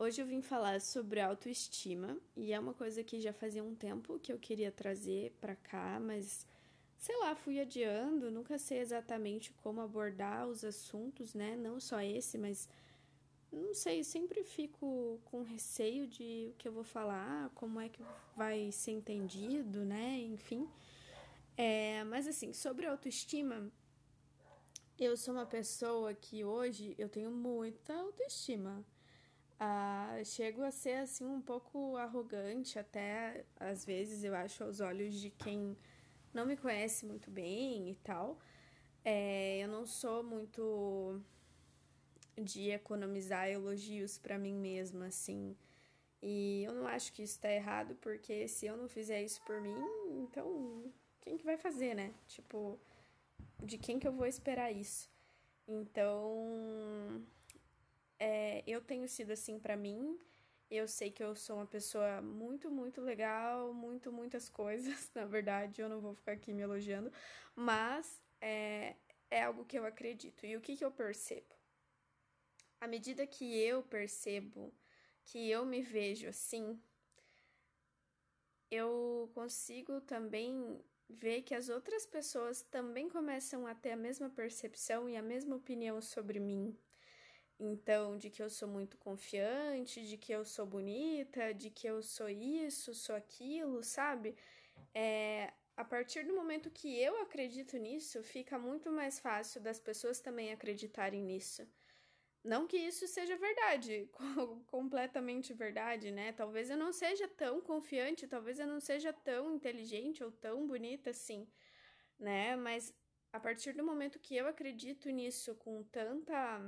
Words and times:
Hoje 0.00 0.22
eu 0.22 0.26
vim 0.26 0.40
falar 0.40 0.80
sobre 0.80 1.20
autoestima 1.20 2.16
e 2.36 2.52
é 2.52 2.60
uma 2.60 2.72
coisa 2.72 3.02
que 3.02 3.20
já 3.20 3.32
fazia 3.32 3.64
um 3.64 3.74
tempo 3.74 4.16
que 4.20 4.32
eu 4.32 4.38
queria 4.38 4.70
trazer 4.70 5.32
para 5.40 5.56
cá, 5.56 5.98
mas 6.00 6.46
sei 6.96 7.16
lá, 7.16 7.34
fui 7.34 7.58
adiando, 7.58 8.30
nunca 8.30 8.58
sei 8.58 8.78
exatamente 8.78 9.52
como 9.54 9.80
abordar 9.80 10.46
os 10.46 10.62
assuntos, 10.62 11.34
né? 11.34 11.56
Não 11.56 11.80
só 11.80 12.00
esse, 12.00 12.38
mas 12.38 12.68
não 13.50 13.74
sei, 13.74 14.04
sempre 14.04 14.44
fico 14.44 15.18
com 15.24 15.42
receio 15.42 16.06
de 16.06 16.52
o 16.52 16.54
que 16.56 16.68
eu 16.68 16.72
vou 16.72 16.84
falar, 16.84 17.50
como 17.56 17.80
é 17.80 17.88
que 17.88 18.00
vai 18.36 18.70
ser 18.70 18.92
entendido, 18.92 19.84
né? 19.84 20.16
Enfim. 20.20 20.68
É, 21.56 22.04
mas 22.04 22.28
assim, 22.28 22.52
sobre 22.52 22.86
autoestima, 22.86 23.68
eu 24.96 25.16
sou 25.16 25.34
uma 25.34 25.46
pessoa 25.46 26.14
que 26.14 26.44
hoje 26.44 26.94
eu 26.96 27.08
tenho 27.08 27.32
muita 27.32 27.94
autoestima. 27.94 28.84
Ah, 29.60 30.20
chego 30.24 30.62
a 30.62 30.70
ser 30.70 30.98
assim 30.98 31.26
um 31.26 31.40
pouco 31.40 31.96
arrogante 31.96 32.78
até 32.78 33.44
às 33.58 33.84
vezes 33.84 34.22
eu 34.22 34.32
acho 34.32 34.62
aos 34.62 34.78
olhos 34.80 35.14
de 35.14 35.30
quem 35.30 35.76
não 36.32 36.46
me 36.46 36.56
conhece 36.56 37.04
muito 37.06 37.30
bem 37.30 37.90
e 37.90 37.94
tal. 37.96 38.38
É, 39.04 39.58
eu 39.58 39.68
não 39.68 39.86
sou 39.86 40.22
muito 40.22 41.20
de 42.36 42.70
economizar 42.70 43.48
elogios 43.48 44.18
para 44.18 44.38
mim 44.38 44.54
mesma, 44.54 45.06
assim. 45.06 45.56
E 46.22 46.64
eu 46.64 46.72
não 46.74 46.86
acho 46.86 47.12
que 47.12 47.22
isso 47.22 47.40
tá 47.40 47.50
errado, 47.50 47.94
porque 47.96 48.48
se 48.48 48.66
eu 48.66 48.76
não 48.76 48.88
fizer 48.88 49.22
isso 49.22 49.40
por 49.42 49.60
mim, 49.60 49.76
então 50.22 50.92
quem 51.20 51.36
que 51.36 51.44
vai 51.44 51.56
fazer, 51.56 51.94
né? 51.94 52.12
Tipo, 52.26 52.78
de 53.62 53.78
quem 53.78 53.98
que 53.98 54.06
eu 54.06 54.12
vou 54.12 54.26
esperar 54.26 54.72
isso? 54.72 55.08
Então, 55.66 57.22
é, 58.18 58.62
eu 58.66 58.80
tenho 58.80 59.08
sido 59.08 59.32
assim 59.32 59.58
para 59.58 59.76
mim. 59.76 60.18
Eu 60.70 60.86
sei 60.86 61.10
que 61.10 61.22
eu 61.22 61.34
sou 61.34 61.56
uma 61.56 61.66
pessoa 61.66 62.20
muito, 62.20 62.70
muito 62.70 63.00
legal, 63.00 63.72
muito, 63.72 64.12
muitas 64.12 64.48
coisas. 64.48 65.10
Na 65.14 65.24
verdade, 65.24 65.80
eu 65.80 65.88
não 65.88 66.00
vou 66.00 66.14
ficar 66.14 66.32
aqui 66.32 66.52
me 66.52 66.62
elogiando, 66.62 67.10
mas 67.54 68.22
é, 68.40 68.96
é 69.30 69.42
algo 69.44 69.64
que 69.64 69.78
eu 69.78 69.86
acredito. 69.86 70.44
E 70.44 70.56
o 70.56 70.60
que, 70.60 70.76
que 70.76 70.84
eu 70.84 70.90
percebo? 70.90 71.54
À 72.80 72.86
medida 72.86 73.26
que 73.26 73.58
eu 73.58 73.82
percebo 73.82 74.72
que 75.24 75.50
eu 75.50 75.64
me 75.64 75.82
vejo 75.82 76.28
assim, 76.28 76.80
eu 78.70 79.30
consigo 79.34 80.00
também 80.00 80.80
ver 81.08 81.42
que 81.42 81.54
as 81.54 81.68
outras 81.68 82.06
pessoas 82.06 82.62
também 82.62 83.08
começam 83.08 83.66
a 83.66 83.74
ter 83.74 83.92
a 83.92 83.96
mesma 83.96 84.28
percepção 84.28 85.08
e 85.08 85.16
a 85.16 85.22
mesma 85.22 85.56
opinião 85.56 86.00
sobre 86.00 86.38
mim. 86.38 86.76
Então, 87.60 88.16
de 88.16 88.30
que 88.30 88.42
eu 88.42 88.48
sou 88.50 88.68
muito 88.68 88.96
confiante, 88.98 90.06
de 90.06 90.16
que 90.16 90.32
eu 90.32 90.44
sou 90.44 90.64
bonita, 90.66 91.52
de 91.52 91.70
que 91.70 91.86
eu 91.88 92.02
sou 92.02 92.28
isso, 92.28 92.94
sou 92.94 93.16
aquilo, 93.16 93.82
sabe? 93.82 94.36
É, 94.94 95.52
a 95.76 95.84
partir 95.84 96.24
do 96.24 96.34
momento 96.34 96.70
que 96.70 97.00
eu 97.00 97.20
acredito 97.22 97.76
nisso, 97.76 98.22
fica 98.22 98.58
muito 98.58 98.90
mais 98.92 99.18
fácil 99.18 99.60
das 99.60 99.80
pessoas 99.80 100.20
também 100.20 100.52
acreditarem 100.52 101.22
nisso. 101.22 101.66
Não 102.44 102.66
que 102.66 102.76
isso 102.76 103.06
seja 103.08 103.36
verdade, 103.36 104.08
completamente 104.68 105.52
verdade, 105.52 106.10
né? 106.12 106.32
Talvez 106.32 106.70
eu 106.70 106.76
não 106.76 106.92
seja 106.92 107.28
tão 107.28 107.60
confiante, 107.60 108.26
talvez 108.28 108.58
eu 108.58 108.66
não 108.66 108.80
seja 108.80 109.12
tão 109.12 109.54
inteligente 109.54 110.22
ou 110.24 110.30
tão 110.32 110.66
bonita 110.66 111.10
assim, 111.10 111.46
né? 112.18 112.56
Mas 112.56 112.94
a 113.32 113.40
partir 113.40 113.72
do 113.74 113.84
momento 113.84 114.18
que 114.18 114.36
eu 114.36 114.46
acredito 114.46 115.10
nisso 115.10 115.54
com 115.56 115.82
tanta. 115.84 116.60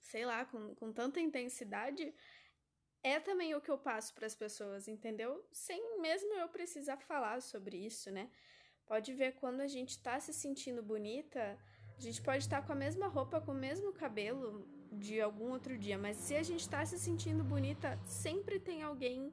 Sei 0.00 0.24
lá, 0.24 0.44
com, 0.44 0.74
com 0.74 0.92
tanta 0.92 1.20
intensidade, 1.20 2.14
é 3.02 3.18
também 3.18 3.54
o 3.54 3.60
que 3.60 3.70
eu 3.70 3.78
passo 3.78 4.14
para 4.14 4.26
as 4.26 4.34
pessoas, 4.34 4.88
entendeu? 4.88 5.46
Sem 5.52 6.00
mesmo 6.00 6.34
eu 6.34 6.48
precisar 6.48 6.98
falar 6.98 7.40
sobre 7.40 7.76
isso, 7.76 8.10
né? 8.10 8.30
Pode 8.86 9.12
ver 9.14 9.36
quando 9.36 9.60
a 9.60 9.66
gente 9.66 10.02
tá 10.02 10.18
se 10.18 10.32
sentindo 10.32 10.82
bonita 10.82 11.58
a 12.00 12.02
gente 12.02 12.22
pode 12.22 12.38
estar 12.38 12.66
com 12.66 12.72
a 12.72 12.74
mesma 12.74 13.08
roupa, 13.08 13.42
com 13.42 13.52
o 13.52 13.54
mesmo 13.54 13.92
cabelo 13.92 14.66
de 14.90 15.20
algum 15.20 15.50
outro 15.50 15.76
dia, 15.76 15.98
mas 15.98 16.16
se 16.16 16.34
a 16.34 16.42
gente 16.42 16.60
está 16.60 16.82
se 16.82 16.98
sentindo 16.98 17.44
bonita, 17.44 18.00
sempre 18.06 18.58
tem 18.58 18.82
alguém 18.82 19.30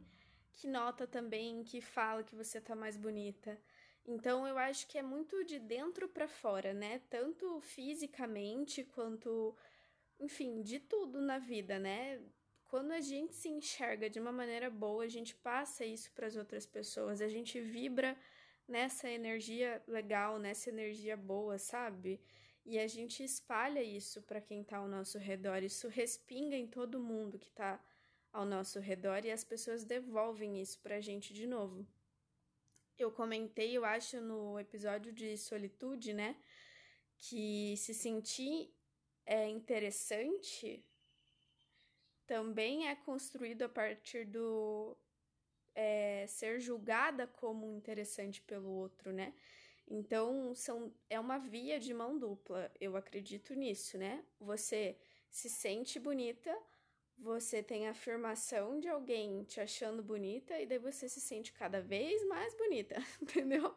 que 0.52 0.68
nota 0.68 1.08
também, 1.08 1.64
que 1.64 1.80
fala 1.80 2.26
que 2.26 2.36
você 2.36 2.60
tá 2.60 2.76
mais 2.76 2.98
bonita. 2.98 3.58
Então 4.06 4.46
eu 4.46 4.58
acho 4.58 4.86
que 4.86 4.98
é 4.98 5.02
muito 5.02 5.46
de 5.46 5.60
dentro 5.60 6.10
para 6.10 6.28
fora, 6.28 6.74
né? 6.74 7.00
Tanto 7.10 7.62
fisicamente 7.62 8.84
quanto, 8.84 9.56
enfim, 10.20 10.62
de 10.62 10.80
tudo 10.80 11.22
na 11.22 11.40
vida, 11.40 11.78
né? 11.80 12.22
Quando 12.66 12.92
a 12.92 13.00
gente 13.00 13.34
se 13.34 13.50
enxerga 13.50 14.10
de 14.10 14.20
uma 14.20 14.32
maneira 14.32 14.70
boa, 14.70 15.04
a 15.04 15.10
gente 15.10 15.34
passa 15.36 15.86
isso 15.86 16.12
para 16.12 16.28
as 16.28 16.36
outras 16.36 16.66
pessoas, 16.66 17.22
a 17.22 17.30
gente 17.30 17.62
vibra 17.62 18.18
nessa 18.68 19.10
energia 19.10 19.82
legal, 19.88 20.38
nessa 20.38 20.70
energia 20.70 21.16
boa, 21.16 21.58
sabe? 21.58 22.20
E 22.66 22.78
a 22.78 22.88
gente 22.88 23.24
espalha 23.24 23.82
isso 23.82 24.22
para 24.24 24.42
quem 24.42 24.62
está 24.62 24.78
ao 24.78 24.88
nosso 24.90 25.18
redor, 25.18 25.64
isso 25.64 25.88
respinga 25.88 26.58
em 26.58 26.68
todo 26.68 27.00
mundo 27.00 27.40
que 27.40 27.48
está 27.48 27.82
ao 28.34 28.46
nosso 28.46 28.80
redor 28.80 29.24
e 29.24 29.32
as 29.32 29.44
pessoas 29.44 29.86
devolvem 29.86 30.62
isso 30.62 30.80
para 30.82 30.98
a 30.98 31.02
gente 31.02 31.34
de 31.34 31.48
novo. 31.48 31.88
Eu 32.98 33.10
comentei, 33.12 33.78
eu 33.78 33.86
acho, 33.86 34.20
no 34.20 34.60
episódio 34.60 35.14
de 35.14 35.38
solitude, 35.38 36.14
né, 36.14 36.36
que 37.18 37.76
se 37.78 37.94
sentir 37.94 38.74
é 39.28 39.48
interessante 39.50 40.84
também 42.26 42.88
é 42.90 42.96
construído 42.96 43.64
a 43.64 43.70
partir 43.70 44.26
do 44.26 44.98
é, 45.76 46.26
ser 46.28 46.60
julgada 46.60 47.28
como 47.28 47.72
interessante 47.72 48.42
pelo 48.42 48.70
outro, 48.70 49.12
né? 49.12 49.34
Então, 49.90 50.54
são, 50.56 50.94
é 51.10 51.20
uma 51.20 51.38
via 51.38 51.80
de 51.80 51.94
mão 51.94 52.18
dupla, 52.18 52.72
eu 52.80 52.98
acredito 52.98 53.54
nisso, 53.54 53.98
né? 53.98 54.24
Você 54.40 54.98
se 55.30 55.50
sente 55.50 56.00
bonita, 56.00 56.58
você 57.18 57.62
tem 57.62 57.88
a 57.88 57.92
afirmação 57.92 58.80
de 58.80 58.88
alguém 58.88 59.44
te 59.44 59.60
achando 59.60 60.04
bonita 60.04 60.60
e 60.60 60.66
daí 60.66 60.80
você 60.80 61.08
se 61.08 61.22
sente 61.22 61.54
cada 61.54 61.82
vez 61.82 62.26
mais 62.28 62.56
bonita, 62.56 62.96
entendeu? 63.22 63.76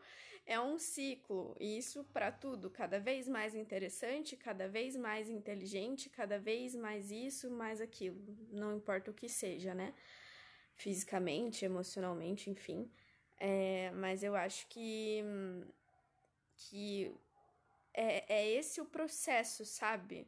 É 0.50 0.59
um 0.59 0.81
ciclo, 0.81 1.56
e 1.61 1.78
isso 1.78 2.03
para 2.12 2.33
tudo, 2.33 2.69
cada 2.69 2.99
vez 2.99 3.28
mais 3.28 3.55
interessante, 3.55 4.37
cada 4.37 4.66
vez 4.66 4.97
mais 4.97 5.31
inteligente, 5.31 6.11
cada 6.11 6.41
vez 6.41 6.75
mais 6.75 7.12
isso, 7.12 7.49
mais 7.49 7.81
aquilo, 7.81 8.21
não 8.50 8.75
importa 8.75 9.12
o 9.12 9.15
que 9.15 9.28
seja, 9.28 9.72
né? 9.77 9.94
Fisicamente, 10.75 11.65
emocionalmente, 11.65 12.50
enfim. 12.50 12.91
É, 13.38 13.93
mas 13.93 14.25
eu 14.25 14.34
acho 14.34 14.66
que 14.66 15.22
que 16.56 17.15
é, 17.94 18.25
é 18.41 18.50
esse 18.50 18.81
o 18.81 18.87
processo, 18.87 19.65
sabe? 19.65 20.27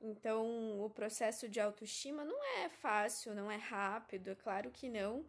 Então, 0.00 0.80
o 0.80 0.88
processo 0.88 1.46
de 1.50 1.60
autoestima 1.60 2.24
não 2.24 2.42
é 2.60 2.70
fácil, 2.70 3.34
não 3.34 3.50
é 3.50 3.56
rápido, 3.56 4.30
é 4.30 4.34
claro 4.34 4.70
que 4.70 4.88
não. 4.88 5.22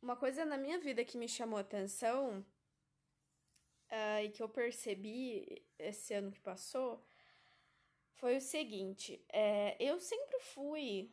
Uma 0.00 0.16
coisa 0.16 0.42
na 0.46 0.56
minha 0.56 0.78
vida 0.78 1.04
que 1.04 1.18
me 1.18 1.28
chamou 1.28 1.58
atenção 1.58 2.42
uh, 3.94 4.24
e 4.24 4.30
que 4.30 4.42
eu 4.42 4.48
percebi 4.48 5.64
esse 5.78 6.14
ano 6.14 6.32
que 6.32 6.40
passou 6.40 7.04
foi 8.14 8.36
o 8.36 8.40
seguinte: 8.40 9.24
é, 9.32 9.76
eu 9.78 9.98
sempre 10.00 10.38
fui, 10.40 11.12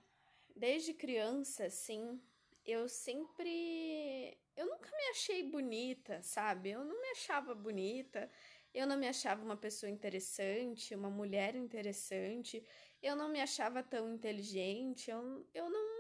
desde 0.56 0.94
criança, 0.94 1.66
assim, 1.66 2.22
eu 2.66 2.88
sempre. 2.88 4.38
Eu 4.56 4.68
nunca 4.68 4.90
me 4.96 5.04
achei 5.12 5.44
bonita, 5.44 6.22
sabe? 6.22 6.72
Eu 6.72 6.84
não 6.84 7.00
me 7.02 7.10
achava 7.10 7.54
bonita. 7.56 8.30
Eu 8.74 8.88
não 8.88 8.98
me 8.98 9.08
achava 9.08 9.44
uma 9.44 9.58
pessoa 9.58 9.90
interessante, 9.90 10.96
uma 10.96 11.10
mulher 11.10 11.56
interessante. 11.56 12.64
Eu 13.02 13.16
não 13.16 13.30
me 13.30 13.42
achava 13.42 13.84
tão 13.84 14.14
inteligente. 14.14 15.10
Eu, 15.12 15.46
eu 15.54 15.70
não. 15.70 15.92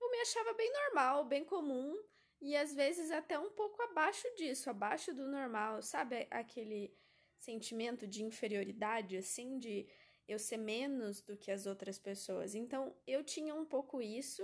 Eu 0.00 0.10
me 0.10 0.20
achava 0.20 0.52
bem 0.54 0.70
normal, 0.72 1.24
bem 1.24 1.44
comum. 1.44 1.96
E 2.40 2.56
às 2.56 2.74
vezes 2.74 3.10
até 3.10 3.38
um 3.38 3.50
pouco 3.50 3.82
abaixo 3.82 4.26
disso, 4.36 4.70
abaixo 4.70 5.12
do 5.14 5.26
normal. 5.26 5.82
Sabe 5.82 6.26
aquele 6.30 6.92
sentimento 7.38 8.06
de 8.06 8.22
inferioridade, 8.22 9.16
assim, 9.16 9.58
de 9.58 9.86
eu 10.26 10.38
ser 10.38 10.56
menos 10.56 11.20
do 11.22 11.36
que 11.36 11.50
as 11.50 11.66
outras 11.66 11.98
pessoas. 11.98 12.54
Então 12.54 12.94
eu 13.06 13.22
tinha 13.24 13.54
um 13.54 13.64
pouco 13.64 14.00
isso. 14.00 14.42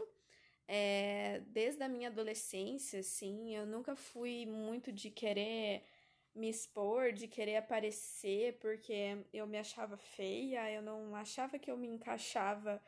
É, 0.68 1.42
desde 1.46 1.82
a 1.84 1.88
minha 1.88 2.08
adolescência, 2.08 3.00
assim, 3.00 3.54
eu 3.54 3.64
nunca 3.64 3.94
fui 3.94 4.44
muito 4.46 4.90
de 4.92 5.10
querer 5.10 5.84
me 6.34 6.50
expor, 6.50 7.12
de 7.12 7.28
querer 7.28 7.56
aparecer, 7.56 8.58
porque 8.58 9.24
eu 9.32 9.46
me 9.46 9.56
achava 9.58 9.96
feia, 9.96 10.70
eu 10.70 10.82
não 10.82 11.14
achava 11.14 11.58
que 11.58 11.70
eu 11.70 11.76
me 11.76 11.88
encaixava 11.88 12.82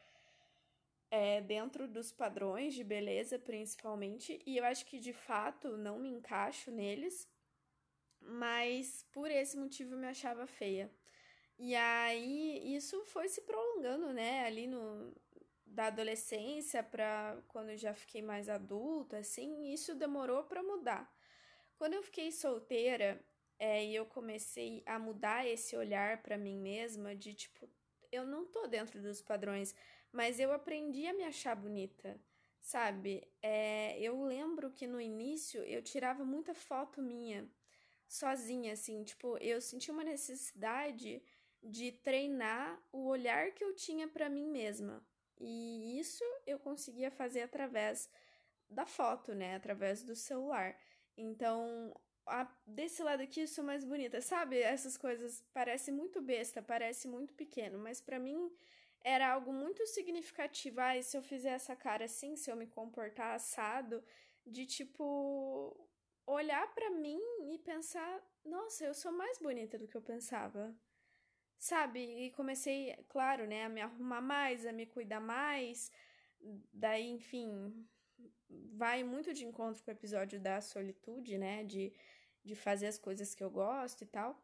é, 1.10 1.40
dentro 1.40 1.88
dos 1.88 2.12
padrões 2.12 2.74
de 2.74 2.84
beleza, 2.84 3.38
principalmente, 3.38 4.40
e 4.46 4.58
eu 4.58 4.64
acho 4.64 4.84
que 4.86 4.98
de 4.98 5.12
fato 5.12 5.76
não 5.76 5.98
me 5.98 6.08
encaixo 6.08 6.70
neles, 6.70 7.28
mas 8.20 9.06
por 9.12 9.30
esse 9.30 9.56
motivo 9.56 9.94
eu 9.94 9.98
me 9.98 10.06
achava 10.06 10.46
feia. 10.46 10.90
E 11.58 11.74
aí 11.74 12.74
isso 12.76 13.04
foi 13.06 13.28
se 13.28 13.42
prolongando, 13.42 14.12
né, 14.12 14.44
ali 14.44 14.66
no 14.66 15.12
da 15.66 15.86
adolescência 15.86 16.82
para 16.82 17.40
quando 17.46 17.70
eu 17.70 17.76
já 17.76 17.94
fiquei 17.94 18.22
mais 18.22 18.48
adulta, 18.48 19.18
assim, 19.18 19.70
isso 19.72 19.94
demorou 19.94 20.42
para 20.44 20.62
mudar. 20.62 21.12
Quando 21.76 21.94
eu 21.94 22.02
fiquei 22.02 22.32
solteira, 22.32 23.22
é, 23.58 23.84
e 23.84 23.94
eu 23.94 24.06
comecei 24.06 24.82
a 24.86 24.98
mudar 24.98 25.46
esse 25.46 25.76
olhar 25.76 26.22
para 26.22 26.38
mim 26.38 26.56
mesma 26.58 27.14
de 27.14 27.34
tipo, 27.34 27.68
eu 28.10 28.26
não 28.26 28.46
tô 28.46 28.66
dentro 28.66 29.00
dos 29.02 29.20
padrões, 29.20 29.74
mas 30.18 30.40
eu 30.40 30.52
aprendi 30.52 31.06
a 31.06 31.14
me 31.14 31.22
achar 31.22 31.54
bonita, 31.54 32.20
sabe? 32.60 33.22
É, 33.40 33.96
eu 34.00 34.20
lembro 34.24 34.68
que 34.72 34.84
no 34.84 35.00
início 35.00 35.62
eu 35.62 35.80
tirava 35.80 36.24
muita 36.24 36.52
foto 36.54 37.00
minha 37.00 37.48
sozinha, 38.08 38.72
assim, 38.72 39.04
tipo, 39.04 39.38
eu 39.38 39.60
senti 39.60 39.92
uma 39.92 40.02
necessidade 40.02 41.22
de 41.62 41.92
treinar 41.92 42.82
o 42.90 43.06
olhar 43.06 43.52
que 43.52 43.62
eu 43.62 43.76
tinha 43.76 44.08
para 44.08 44.28
mim 44.28 44.48
mesma. 44.48 45.06
E 45.38 46.00
isso 46.00 46.24
eu 46.44 46.58
conseguia 46.58 47.12
fazer 47.12 47.42
através 47.42 48.10
da 48.68 48.84
foto, 48.84 49.36
né? 49.36 49.54
Através 49.54 50.02
do 50.02 50.16
celular. 50.16 50.76
Então, 51.16 51.94
a, 52.26 52.44
desse 52.66 53.04
lado 53.04 53.22
aqui 53.22 53.42
eu 53.42 53.46
sou 53.46 53.62
mais 53.62 53.84
bonita, 53.84 54.20
sabe? 54.20 54.58
Essas 54.58 54.96
coisas 54.96 55.44
parece 55.52 55.92
muito 55.92 56.20
besta, 56.20 56.60
parece 56.60 57.06
muito 57.06 57.32
pequeno, 57.34 57.78
mas 57.78 58.00
para 58.00 58.18
mim 58.18 58.50
era 59.04 59.32
algo 59.32 59.52
muito 59.52 59.86
significativo. 59.86 60.80
Ah, 60.80 61.00
se 61.02 61.16
eu 61.16 61.22
fizer 61.22 61.50
essa 61.50 61.76
cara 61.76 62.04
assim, 62.04 62.36
se 62.36 62.50
eu 62.50 62.56
me 62.56 62.66
comportar 62.66 63.34
assado, 63.34 64.02
de 64.46 64.66
tipo 64.66 65.88
olhar 66.26 66.66
para 66.74 66.90
mim 66.90 67.20
e 67.52 67.58
pensar, 67.58 68.20
nossa, 68.44 68.84
eu 68.84 68.94
sou 68.94 69.12
mais 69.12 69.38
bonita 69.38 69.78
do 69.78 69.88
que 69.88 69.96
eu 69.96 70.02
pensava. 70.02 70.74
Sabe? 71.58 72.00
E 72.00 72.30
comecei, 72.32 72.94
claro, 73.08 73.46
né, 73.46 73.64
a 73.64 73.68
me 73.68 73.80
arrumar 73.80 74.20
mais, 74.20 74.64
a 74.66 74.72
me 74.72 74.86
cuidar 74.86 75.20
mais. 75.20 75.90
Daí, 76.72 77.08
enfim, 77.10 77.86
vai 78.48 79.02
muito 79.02 79.34
de 79.34 79.44
encontro 79.44 79.82
com 79.84 79.90
o 79.90 79.94
episódio 79.94 80.40
da 80.40 80.60
solitude, 80.60 81.38
né, 81.38 81.64
de 81.64 81.92
de 82.44 82.54
fazer 82.54 82.86
as 82.86 82.98
coisas 82.98 83.34
que 83.34 83.44
eu 83.44 83.50
gosto 83.50 84.02
e 84.02 84.06
tal. 84.06 84.42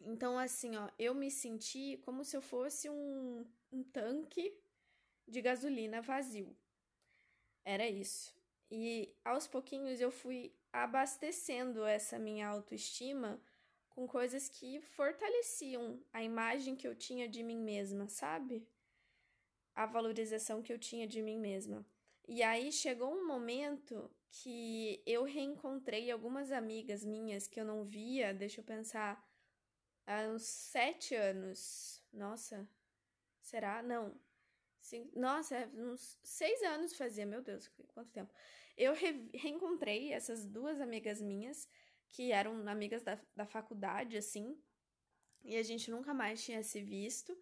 Então, 0.00 0.38
assim, 0.38 0.76
ó, 0.76 0.88
eu 0.98 1.14
me 1.14 1.30
senti 1.30 1.98
como 2.04 2.24
se 2.24 2.36
eu 2.36 2.40
fosse 2.40 2.88
um, 2.88 3.44
um 3.72 3.82
tanque 3.82 4.56
de 5.26 5.42
gasolina 5.42 6.00
vazio. 6.00 6.56
Era 7.64 7.88
isso. 7.88 8.34
E 8.70 9.14
aos 9.24 9.46
pouquinhos 9.46 10.00
eu 10.00 10.10
fui 10.10 10.54
abastecendo 10.72 11.84
essa 11.84 12.18
minha 12.18 12.48
autoestima 12.48 13.40
com 13.90 14.06
coisas 14.06 14.48
que 14.48 14.80
fortaleciam 14.80 16.00
a 16.12 16.22
imagem 16.22 16.76
que 16.76 16.86
eu 16.86 16.94
tinha 16.94 17.28
de 17.28 17.42
mim 17.42 17.60
mesma, 17.60 18.08
sabe? 18.08 18.66
A 19.74 19.86
valorização 19.86 20.62
que 20.62 20.72
eu 20.72 20.78
tinha 20.78 21.06
de 21.06 21.20
mim 21.20 21.38
mesma. 21.38 21.84
E 22.26 22.42
aí 22.42 22.70
chegou 22.70 23.12
um 23.12 23.26
momento 23.26 24.10
que 24.30 25.02
eu 25.06 25.24
reencontrei 25.24 26.10
algumas 26.10 26.52
amigas 26.52 27.04
minhas 27.04 27.48
que 27.48 27.58
eu 27.58 27.64
não 27.64 27.84
via, 27.84 28.34
deixa 28.34 28.60
eu 28.60 28.64
pensar, 28.64 29.27
há 30.08 30.28
uns 30.28 30.42
sete 30.42 31.14
anos. 31.14 32.02
Nossa, 32.12 32.68
será? 33.40 33.82
Não. 33.82 34.18
Cinco, 34.80 35.18
nossa, 35.18 35.56
é 35.56 35.66
uns 35.66 36.16
seis 36.22 36.62
anos 36.62 36.96
fazia, 36.96 37.26
meu 37.26 37.42
Deus, 37.42 37.68
quanto 37.88 38.10
tempo. 38.10 38.32
Eu 38.76 38.94
re 38.94 39.28
reencontrei 39.34 40.12
essas 40.12 40.46
duas 40.46 40.80
amigas 40.80 41.20
minhas, 41.20 41.68
que 42.08 42.32
eram 42.32 42.66
amigas 42.68 43.02
da, 43.02 43.18
da 43.36 43.44
faculdade, 43.44 44.16
assim, 44.16 44.56
e 45.44 45.56
a 45.56 45.62
gente 45.62 45.90
nunca 45.90 46.14
mais 46.14 46.42
tinha 46.42 46.62
se 46.62 46.80
visto. 46.80 47.36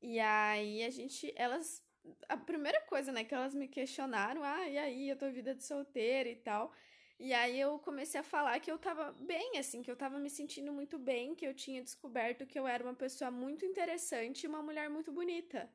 E 0.00 0.20
aí 0.20 0.84
a 0.84 0.90
gente, 0.90 1.32
elas 1.36 1.82
a 2.28 2.36
primeira 2.36 2.80
coisa, 2.82 3.10
né, 3.12 3.24
que 3.24 3.34
elas 3.34 3.54
me 3.54 3.66
questionaram, 3.68 4.42
ah, 4.44 4.68
e 4.68 4.78
aí, 4.78 5.10
a 5.10 5.16
tua 5.16 5.30
vida 5.30 5.54
de 5.54 5.64
solteira 5.64 6.28
e 6.28 6.36
tal. 6.36 6.72
E 7.18 7.32
aí 7.32 7.58
eu 7.58 7.78
comecei 7.78 8.20
a 8.20 8.22
falar 8.22 8.60
que 8.60 8.70
eu 8.70 8.78
tava 8.78 9.12
bem, 9.12 9.58
assim, 9.58 9.82
que 9.82 9.90
eu 9.90 9.96
tava 9.96 10.18
me 10.18 10.28
sentindo 10.28 10.72
muito 10.72 10.98
bem, 10.98 11.34
que 11.34 11.46
eu 11.46 11.54
tinha 11.54 11.82
descoberto 11.82 12.46
que 12.46 12.58
eu 12.58 12.66
era 12.66 12.84
uma 12.84 12.94
pessoa 12.94 13.30
muito 13.30 13.64
interessante 13.64 14.44
e 14.44 14.46
uma 14.48 14.62
mulher 14.62 14.90
muito 14.90 15.10
bonita. 15.10 15.70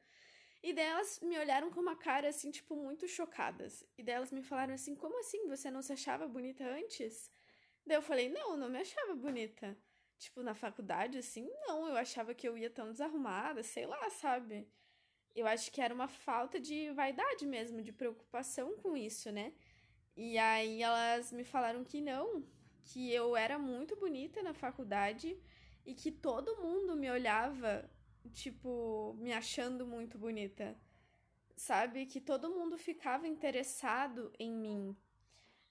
E 0.63 0.71
delas 0.73 1.19
me 1.21 1.37
olharam 1.39 1.71
com 1.71 1.79
uma 1.79 1.95
cara, 1.95 2.29
assim, 2.29 2.51
tipo, 2.51 2.75
muito 2.75 3.07
chocadas. 3.07 3.83
E 3.97 4.03
delas 4.03 4.31
me 4.31 4.43
falaram 4.43 4.73
assim: 4.75 4.95
como 4.95 5.19
assim? 5.19 5.47
Você 5.47 5.71
não 5.71 5.81
se 5.81 5.93
achava 5.93 6.27
bonita 6.27 6.63
antes? 6.63 7.31
Daí 7.85 7.97
eu 7.97 8.01
falei: 8.03 8.29
não, 8.29 8.55
não 8.55 8.69
me 8.69 8.79
achava 8.79 9.15
bonita. 9.15 9.75
Tipo, 10.19 10.43
na 10.43 10.53
faculdade, 10.53 11.17
assim, 11.17 11.49
não, 11.67 11.87
eu 11.87 11.97
achava 11.97 12.35
que 12.35 12.47
eu 12.47 12.55
ia 12.57 12.69
tão 12.69 12.91
desarrumada, 12.91 13.63
sei 13.63 13.87
lá, 13.87 14.09
sabe? 14.11 14.67
eu 15.35 15.47
acho 15.47 15.71
que 15.71 15.81
era 15.81 15.93
uma 15.93 16.07
falta 16.07 16.59
de 16.59 16.91
vaidade 16.91 17.45
mesmo, 17.45 17.81
de 17.81 17.91
preocupação 17.91 18.75
com 18.77 18.95
isso, 18.97 19.31
né? 19.31 19.53
E 20.15 20.37
aí 20.37 20.81
elas 20.83 21.31
me 21.31 21.43
falaram 21.43 21.83
que 21.83 22.01
não, 22.01 22.43
que 22.83 23.13
eu 23.13 23.35
era 23.35 23.57
muito 23.57 23.95
bonita 23.95 24.41
na 24.43 24.53
faculdade 24.53 25.37
e 25.85 25.93
que 25.93 26.11
todo 26.11 26.61
mundo 26.61 26.95
me 26.95 27.09
olhava, 27.09 27.89
tipo, 28.33 29.15
me 29.19 29.31
achando 29.33 29.85
muito 29.85 30.17
bonita. 30.17 30.77
Sabe? 31.55 32.05
Que 32.05 32.19
todo 32.19 32.49
mundo 32.49 32.77
ficava 32.77 33.27
interessado 33.27 34.31
em 34.39 34.51
mim. 34.51 34.97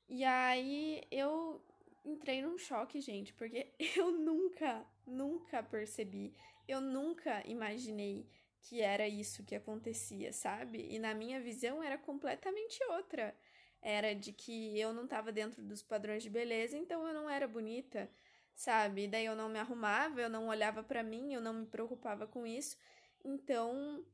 E 0.09 0.25
aí 0.25 1.03
eu 1.11 1.65
entrei 2.05 2.43
num 2.43 2.59
choque, 2.59 3.01
gente, 3.01 3.33
porque 3.35 3.73
eu 3.97 4.11
nunca, 4.11 4.85
nunca 5.07 5.63
percebi, 5.63 6.35
eu 6.67 6.81
nunca 6.81 7.47
imaginei 7.47 8.29
que 8.63 8.81
era 8.81 9.09
isso 9.09 9.45
que 9.45 9.55
acontecia, 9.55 10.33
sabe? 10.33 10.87
E 10.91 10.99
na 10.99 11.15
minha 11.15 11.41
visão 11.41 11.83
era 11.83 11.97
completamente 11.97 12.83
outra. 12.91 13.35
Era 13.83 14.15
de 14.15 14.33
que 14.33 14.79
eu 14.79 14.93
não 14.93 15.05
estava 15.05 15.33
dentro 15.33 15.63
dos 15.63 15.83
padrões 15.83 16.23
de 16.23 16.31
beleza, 16.31 16.77
então 16.77 17.07
eu 17.07 17.15
não 17.15 17.31
era 17.31 17.49
bonita, 17.49 18.11
sabe? 18.55 19.09
Daí 19.09 19.25
eu 19.25 19.35
não 19.35 19.49
me 19.49 19.59
arrumava, 19.59 20.21
eu 20.21 20.29
não 20.29 20.49
olhava 20.49 20.83
para 20.83 21.03
mim, 21.03 21.33
eu 21.33 21.41
não 21.41 21.55
me 21.55 21.67
preocupava 21.67 22.27
com 22.27 22.47
isso. 22.47 22.77
Então 23.25 24.05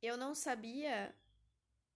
eu 0.00 0.16
não 0.16 0.34
sabia 0.34 1.14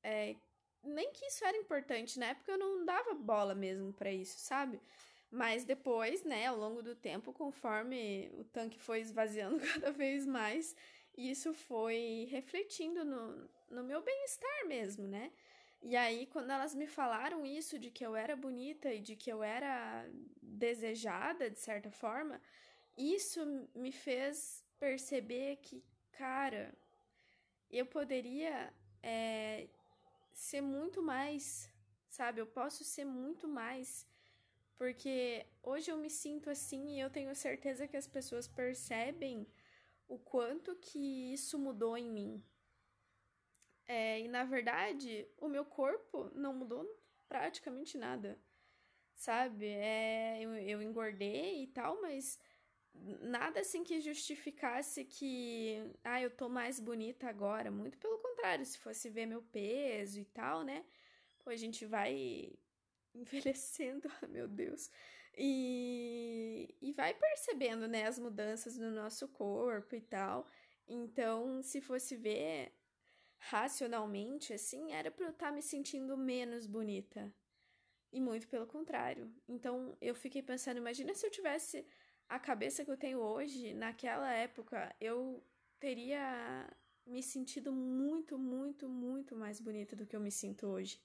é, 0.02 0.34
nem 0.82 1.12
que 1.12 1.26
isso 1.26 1.44
era 1.44 1.56
importante, 1.56 2.18
né? 2.18 2.34
Porque 2.34 2.50
eu 2.50 2.58
não 2.58 2.84
dava 2.84 3.14
bola 3.14 3.54
mesmo 3.54 3.92
para 3.92 4.12
isso, 4.12 4.38
sabe? 4.38 4.80
Mas 5.30 5.64
depois, 5.64 6.24
né, 6.24 6.46
ao 6.46 6.56
longo 6.56 6.82
do 6.82 6.94
tempo, 6.96 7.32
conforme 7.32 8.30
o 8.34 8.44
tanque 8.44 8.80
foi 8.80 9.00
esvaziando 9.00 9.60
cada 9.74 9.92
vez 9.92 10.26
mais, 10.26 10.74
isso 11.16 11.54
foi 11.54 12.26
refletindo 12.30 13.04
no, 13.04 13.48
no 13.70 13.84
meu 13.84 14.02
bem-estar 14.02 14.66
mesmo, 14.66 15.06
né? 15.06 15.30
E 15.82 15.96
aí, 15.96 16.26
quando 16.26 16.50
elas 16.50 16.74
me 16.74 16.86
falaram 16.86 17.44
isso, 17.44 17.78
de 17.78 17.90
que 17.90 18.04
eu 18.04 18.14
era 18.14 18.36
bonita 18.36 18.92
e 18.92 19.00
de 19.00 19.16
que 19.16 19.30
eu 19.32 19.42
era 19.42 20.06
desejada, 20.42 21.50
de 21.50 21.58
certa 21.58 21.90
forma, 21.90 22.40
isso 22.96 23.40
me 23.74 23.90
fez 23.90 24.62
perceber 24.78 25.56
que, 25.56 25.82
cara, 26.12 26.74
eu 27.70 27.86
poderia 27.86 28.72
é, 29.02 29.68
ser 30.32 30.60
muito 30.60 31.02
mais, 31.02 31.70
sabe? 32.08 32.40
Eu 32.40 32.46
posso 32.46 32.84
ser 32.84 33.04
muito 33.04 33.48
mais. 33.48 34.06
Porque 34.76 35.46
hoje 35.62 35.90
eu 35.90 35.96
me 35.98 36.10
sinto 36.10 36.50
assim 36.50 36.96
e 36.96 37.00
eu 37.00 37.10
tenho 37.10 37.34
certeza 37.34 37.86
que 37.86 37.96
as 37.96 38.06
pessoas 38.06 38.48
percebem 38.48 39.46
o 40.08 40.18
quanto 40.18 40.74
que 40.76 41.32
isso 41.32 41.58
mudou 41.58 41.96
em 41.96 42.10
mim. 42.10 42.42
É, 43.90 44.20
e 44.20 44.28
na 44.28 44.44
verdade, 44.44 45.26
o 45.40 45.48
meu 45.48 45.64
corpo 45.64 46.30
não 46.32 46.54
mudou 46.54 46.86
praticamente 47.28 47.98
nada, 47.98 48.38
sabe? 49.16 49.66
É, 49.66 50.38
eu, 50.40 50.54
eu 50.54 50.80
engordei 50.80 51.64
e 51.64 51.66
tal, 51.66 52.00
mas 52.00 52.38
nada 53.20 53.58
assim 53.60 53.82
que 53.82 54.00
justificasse 54.00 55.04
que, 55.04 55.92
ah, 56.04 56.22
eu 56.22 56.30
tô 56.30 56.48
mais 56.48 56.78
bonita 56.78 57.28
agora. 57.28 57.68
Muito 57.68 57.98
pelo 57.98 58.18
contrário, 58.18 58.64
se 58.64 58.78
fosse 58.78 59.10
ver 59.10 59.26
meu 59.26 59.42
peso 59.42 60.20
e 60.20 60.24
tal, 60.24 60.62
né? 60.62 60.84
Pô, 61.42 61.50
a 61.50 61.56
gente 61.56 61.84
vai 61.84 62.52
envelhecendo, 63.12 64.08
meu 64.30 64.46
Deus. 64.46 64.88
E, 65.36 66.76
e 66.80 66.92
vai 66.92 67.12
percebendo, 67.14 67.88
né, 67.88 68.06
as 68.06 68.20
mudanças 68.20 68.78
no 68.78 68.92
nosso 68.92 69.26
corpo 69.28 69.96
e 69.96 70.00
tal. 70.00 70.46
Então, 70.86 71.60
se 71.62 71.80
fosse 71.80 72.16
ver, 72.16 72.72
racionalmente, 73.40 74.52
assim, 74.52 74.92
era 74.92 75.10
pra 75.10 75.26
eu 75.26 75.30
estar 75.30 75.46
tá 75.46 75.52
me 75.52 75.62
sentindo 75.62 76.16
menos 76.16 76.66
bonita. 76.66 77.32
E 78.12 78.20
muito 78.20 78.48
pelo 78.48 78.66
contrário. 78.66 79.32
Então 79.48 79.96
eu 80.00 80.14
fiquei 80.14 80.42
pensando, 80.42 80.78
imagina 80.78 81.14
se 81.14 81.26
eu 81.26 81.30
tivesse 81.30 81.86
a 82.28 82.38
cabeça 82.38 82.84
que 82.84 82.90
eu 82.90 82.96
tenho 82.96 83.18
hoje, 83.18 83.72
naquela 83.74 84.32
época, 84.32 84.94
eu 85.00 85.42
teria 85.78 86.68
me 87.06 87.22
sentido 87.22 87.72
muito, 87.72 88.38
muito, 88.38 88.88
muito 88.88 89.34
mais 89.34 89.60
bonita 89.60 89.96
do 89.96 90.06
que 90.06 90.14
eu 90.14 90.20
me 90.20 90.30
sinto 90.30 90.66
hoje. 90.66 91.00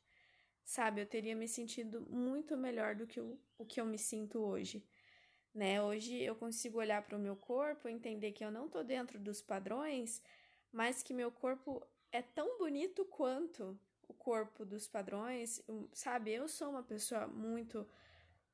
Sabe, 0.63 1.01
eu 1.01 1.06
teria 1.06 1.36
me 1.36 1.48
sentido 1.48 2.01
muito 2.10 2.58
melhor 2.58 2.96
do 2.96 3.08
que 3.08 3.22
o, 3.22 3.39
o 3.58 3.65
que 3.65 3.80
eu 3.80 3.86
me 3.86 3.98
sinto 3.98 4.39
hoje. 4.39 4.84
Né? 5.54 5.82
Hoje 5.82 6.22
eu 6.22 6.36
consigo 6.36 6.80
olhar 6.80 7.01
para 7.04 7.15
o 7.15 7.20
meu 7.20 7.36
corpo, 7.36 7.88
entender 7.88 8.32
que 8.34 8.44
eu 8.44 8.51
não 8.51 8.68
tô 8.68 8.84
dentro 8.84 9.20
dos 9.20 9.42
padrões, 9.42 10.22
mas 10.72 11.01
que 11.01 11.13
meu 11.13 11.32
corpo 11.32 11.86
é 12.12 12.21
tão 12.21 12.57
bonito 12.57 13.05
quanto 13.05 13.77
o 14.07 14.13
corpo 14.13 14.65
dos 14.65 14.88
padrões, 14.88 15.62
sabe? 15.93 16.31
Eu 16.31 16.47
sou 16.47 16.69
uma 16.69 16.83
pessoa 16.83 17.27
muito 17.27 17.88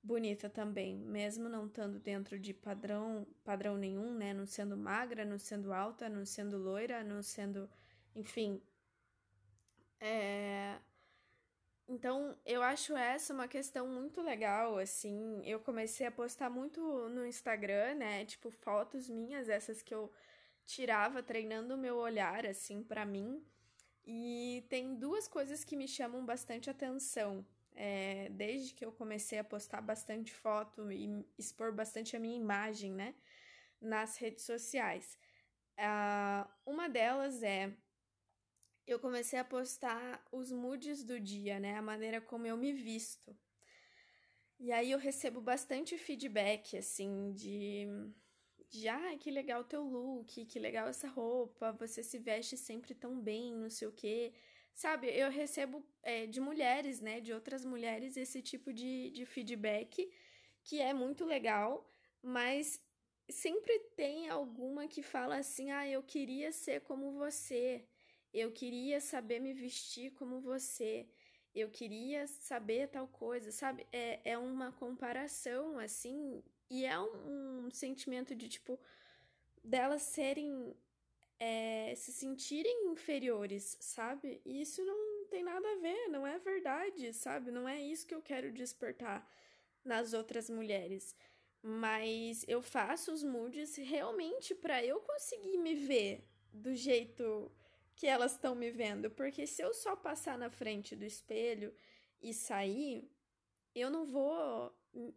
bonita 0.04 0.50
também, 0.50 0.98
mesmo 0.98 1.48
não 1.48 1.68
estando 1.68 2.00
dentro 2.00 2.40
de 2.40 2.54
padrão, 2.54 3.28
padrão 3.44 3.78
nenhum, 3.78 4.14
né? 4.14 4.34
Não 4.34 4.46
sendo 4.46 4.76
magra, 4.76 5.24
não 5.24 5.38
sendo 5.38 5.74
alta, 5.74 6.10
não 6.10 6.26
sendo 6.26 6.58
loira, 6.58 7.04
não 7.04 7.22
sendo, 7.22 7.70
enfim. 8.16 8.62
É... 10.00 10.80
Então, 11.88 12.38
eu 12.46 12.64
acho 12.64 12.96
essa 12.96 13.34
uma 13.34 13.48
questão 13.48 13.88
muito 13.88 14.22
legal, 14.22 14.78
assim. 14.78 15.42
Eu 15.46 15.60
comecei 15.60 16.08
a 16.08 16.12
postar 16.12 16.50
muito 16.50 16.82
no 17.10 17.26
Instagram, 17.26 17.96
né? 17.96 18.26
Tipo, 18.26 18.50
fotos 18.50 19.10
minhas, 19.10 19.50
essas 19.50 19.82
que 19.82 19.94
eu 19.94 20.12
tirava 20.72 21.22
treinando 21.22 21.76
o 21.76 21.78
meu 21.78 21.98
olhar, 21.98 22.46
assim, 22.46 22.82
para 22.84 23.06
mim. 23.06 23.44
E 24.06 24.66
tem 24.70 24.96
duas 24.96 25.28
coisas 25.28 25.64
que 25.64 25.76
me 25.76 25.88
chamam 25.88 26.26
bastante 26.26 26.70
atenção. 26.70 27.46
É, 27.74 28.30
desde 28.32 28.74
que 28.74 28.86
eu 28.86 28.92
comecei 28.92 29.40
a 29.40 29.44
postar 29.44 29.82
bastante 29.82 30.34
foto 30.34 30.92
e 30.92 31.26
expor 31.38 31.74
bastante 31.74 32.16
a 32.16 32.20
minha 32.20 32.36
imagem, 32.36 32.92
né? 32.92 33.14
Nas 33.80 34.18
redes 34.18 34.44
sociais. 34.46 35.18
Uh, 35.78 36.50
uma 36.66 36.88
delas 36.88 37.42
é 37.44 37.74
eu 38.86 39.00
comecei 39.00 39.40
a 39.40 39.44
postar 39.44 40.26
os 40.32 40.52
moods 40.52 41.04
do 41.04 41.20
dia, 41.20 41.60
né? 41.60 41.78
A 41.78 41.82
maneira 41.82 42.20
como 42.20 42.46
eu 42.46 42.58
me 42.58 42.74
visto. 42.74 43.36
E 44.60 44.72
aí 44.72 44.92
eu 44.92 45.00
recebo 45.00 45.42
bastante 45.42 45.98
feedback, 45.98 46.78
assim, 46.78 47.32
de 47.34 47.88
de 48.72 48.88
ah, 48.88 49.18
que 49.20 49.30
legal 49.30 49.64
teu 49.66 49.84
look, 49.84 50.46
que 50.46 50.60
legal 50.60 50.88
essa 50.88 51.08
roupa, 51.08 51.74
você 51.74 52.02
se 52.02 52.18
veste 52.18 52.56
sempre 52.58 52.96
tão 52.96 53.20
bem, 53.20 53.54
não 53.54 53.70
sei 53.70 53.88
o 53.88 53.92
quê. 53.92 54.34
Sabe, 54.74 55.08
eu 55.08 55.30
recebo 55.30 55.86
é, 56.02 56.26
de 56.26 56.40
mulheres, 56.40 57.02
né, 57.02 57.20
de 57.20 57.34
outras 57.34 57.66
mulheres, 57.66 58.16
esse 58.16 58.42
tipo 58.42 58.72
de, 58.74 59.12
de 59.12 59.26
feedback 59.26 60.10
que 60.64 60.80
é 60.80 60.94
muito 60.94 61.26
legal, 61.26 61.86
mas 62.24 62.82
sempre 63.30 63.78
tem 63.96 64.30
alguma 64.30 64.88
que 64.88 65.02
fala 65.04 65.38
assim: 65.38 65.72
ah, 65.72 65.88
eu 65.88 66.02
queria 66.02 66.52
ser 66.54 66.82
como 66.82 67.12
você, 67.12 67.86
eu 68.34 68.52
queria 68.52 69.02
saber 69.02 69.40
me 69.40 69.54
vestir 69.54 70.12
como 70.14 70.40
você, 70.40 71.10
eu 71.54 71.70
queria 71.70 72.26
saber 72.28 72.88
tal 72.88 73.08
coisa, 73.08 73.52
sabe? 73.52 73.86
É, 73.92 74.32
é 74.32 74.38
uma 74.38 74.72
comparação 74.72 75.78
assim 75.78 76.42
e 76.72 76.86
é 76.86 76.98
um, 76.98 77.66
um 77.66 77.70
sentimento 77.70 78.34
de 78.34 78.48
tipo 78.48 78.80
delas 79.62 80.04
serem 80.04 80.74
é, 81.38 81.94
se 81.96 82.14
sentirem 82.14 82.88
inferiores, 82.88 83.78
sabe? 83.82 84.42
E 84.46 84.62
isso 84.62 84.84
não 84.86 85.26
tem 85.26 85.44
nada 85.44 85.68
a 85.70 85.76
ver, 85.76 86.08
não 86.08 86.26
é 86.26 86.40
verdade, 86.40 87.12
sabe? 87.14 87.52
Não 87.52 87.68
é 87.68 87.82
isso 87.82 88.08
que 88.08 88.16
eu 88.16 88.22
quero 88.22 88.54
despertar 88.54 89.30
nas 89.84 90.14
outras 90.14 90.50
mulheres. 90.50 91.16
Mas 91.62 92.46
eu 92.48 92.62
faço 92.62 93.12
os 93.12 93.24
moods 93.24 93.76
realmente 93.76 94.56
para 94.56 94.84
eu 94.84 95.02
conseguir 95.02 95.58
me 95.58 95.76
ver 95.76 96.24
do 96.54 96.74
jeito 96.74 97.52
que 97.96 98.08
elas 98.08 98.34
estão 98.34 98.56
me 98.56 98.72
vendo. 98.72 99.12
Porque 99.12 99.46
se 99.46 99.62
eu 99.62 99.74
só 99.74 99.96
passar 99.96 100.38
na 100.38 100.50
frente 100.50 100.96
do 100.96 101.06
espelho 101.06 101.74
e 102.22 102.34
sair, 102.34 103.12
eu 103.76 103.90
não 103.90 104.06
vou 104.06 104.74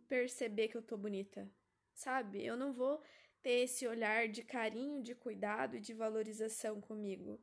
perceber 0.08 0.68
que 0.68 0.76
eu 0.76 0.82
tô 0.82 0.96
bonita, 0.96 1.50
sabe? 1.94 2.44
Eu 2.44 2.56
não 2.56 2.72
vou 2.72 3.02
ter 3.42 3.64
esse 3.64 3.86
olhar 3.86 4.28
de 4.28 4.42
carinho, 4.42 5.02
de 5.02 5.14
cuidado 5.14 5.76
e 5.76 5.80
de 5.80 5.92
valorização 5.92 6.80
comigo. 6.80 7.40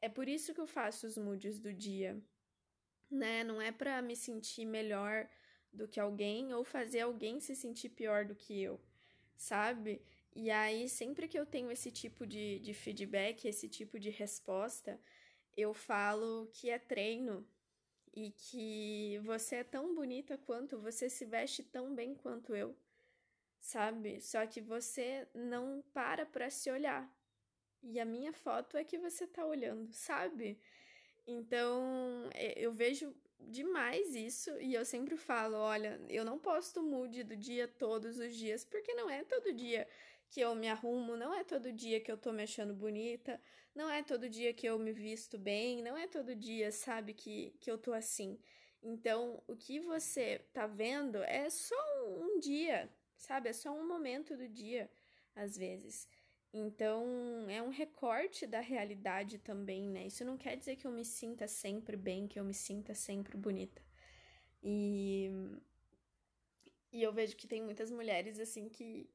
É 0.00 0.08
por 0.08 0.28
isso 0.28 0.54
que 0.54 0.60
eu 0.60 0.66
faço 0.66 1.06
os 1.06 1.16
moods 1.16 1.58
do 1.58 1.72
dia, 1.72 2.20
né? 3.10 3.42
Não 3.44 3.60
é 3.60 3.72
para 3.72 4.00
me 4.02 4.14
sentir 4.14 4.64
melhor 4.64 5.28
do 5.72 5.88
que 5.88 6.00
alguém 6.00 6.52
ou 6.54 6.64
fazer 6.64 7.00
alguém 7.00 7.40
se 7.40 7.54
sentir 7.54 7.90
pior 7.90 8.24
do 8.24 8.34
que 8.34 8.60
eu, 8.60 8.80
sabe? 9.36 10.02
E 10.34 10.50
aí, 10.50 10.88
sempre 10.88 11.26
que 11.26 11.38
eu 11.38 11.46
tenho 11.46 11.70
esse 11.70 11.90
tipo 11.90 12.26
de, 12.26 12.58
de 12.60 12.72
feedback, 12.74 13.46
esse 13.46 13.68
tipo 13.68 13.98
de 13.98 14.10
resposta, 14.10 15.00
eu 15.56 15.74
falo 15.74 16.48
que 16.52 16.70
é 16.70 16.78
treino, 16.78 17.46
e 18.14 18.30
que 18.30 19.18
você 19.24 19.56
é 19.56 19.64
tão 19.64 19.94
bonita 19.94 20.36
quanto, 20.38 20.78
você 20.78 21.08
se 21.08 21.24
veste 21.24 21.62
tão 21.62 21.94
bem 21.94 22.14
quanto 22.14 22.54
eu, 22.54 22.76
sabe? 23.60 24.20
Só 24.20 24.46
que 24.46 24.60
você 24.60 25.26
não 25.34 25.82
para 25.92 26.26
para 26.26 26.50
se 26.50 26.70
olhar. 26.70 27.10
E 27.82 28.00
a 28.00 28.04
minha 28.04 28.32
foto 28.32 28.76
é 28.76 28.84
que 28.84 28.98
você 28.98 29.26
tá 29.26 29.46
olhando, 29.46 29.92
sabe? 29.92 30.58
Então, 31.26 32.28
eu 32.56 32.72
vejo 32.72 33.14
demais 33.38 34.14
isso 34.14 34.50
e 34.60 34.74
eu 34.74 34.84
sempre 34.84 35.16
falo, 35.16 35.56
olha, 35.56 36.00
eu 36.08 36.24
não 36.24 36.38
posto 36.38 36.82
mood 36.82 37.22
do 37.22 37.36
dia 37.36 37.68
todos 37.68 38.18
os 38.18 38.34
dias, 38.34 38.64
porque 38.64 38.94
não 38.94 39.08
é 39.08 39.22
todo 39.24 39.52
dia 39.52 39.86
que 40.30 40.40
eu 40.40 40.54
me 40.54 40.68
arrumo, 40.68 41.16
não 41.16 41.34
é 41.34 41.44
todo 41.44 41.72
dia 41.72 42.00
que 42.00 42.10
eu 42.10 42.18
tô 42.18 42.32
me 42.32 42.42
achando 42.42 42.74
bonita, 42.74 43.40
não 43.74 43.88
é 43.90 44.02
todo 44.02 44.28
dia 44.28 44.52
que 44.52 44.66
eu 44.66 44.78
me 44.78 44.92
visto 44.92 45.38
bem, 45.38 45.82
não 45.82 45.96
é 45.96 46.06
todo 46.06 46.34
dia, 46.34 46.70
sabe, 46.70 47.14
que, 47.14 47.54
que 47.60 47.70
eu 47.70 47.78
tô 47.78 47.92
assim. 47.92 48.38
Então, 48.82 49.42
o 49.46 49.56
que 49.56 49.80
você 49.80 50.40
tá 50.52 50.66
vendo 50.66 51.22
é 51.24 51.50
só 51.50 51.76
um 52.06 52.38
dia, 52.38 52.90
sabe? 53.16 53.48
É 53.48 53.52
só 53.52 53.72
um 53.72 53.86
momento 53.86 54.36
do 54.36 54.48
dia, 54.48 54.90
às 55.34 55.56
vezes. 55.56 56.08
Então, 56.52 57.04
é 57.48 57.60
um 57.62 57.68
recorte 57.68 58.46
da 58.46 58.60
realidade 58.60 59.38
também, 59.38 59.88
né? 59.88 60.06
Isso 60.06 60.24
não 60.24 60.36
quer 60.36 60.56
dizer 60.56 60.76
que 60.76 60.86
eu 60.86 60.90
me 60.90 61.04
sinta 61.04 61.46
sempre 61.46 61.96
bem, 61.96 62.26
que 62.26 62.38
eu 62.38 62.44
me 62.44 62.54
sinta 62.54 62.94
sempre 62.94 63.36
bonita. 63.36 63.82
E, 64.62 65.30
e 66.92 67.02
eu 67.02 67.12
vejo 67.12 67.36
que 67.36 67.46
tem 67.46 67.62
muitas 67.62 67.90
mulheres, 67.90 68.38
assim, 68.40 68.68
que, 68.68 69.10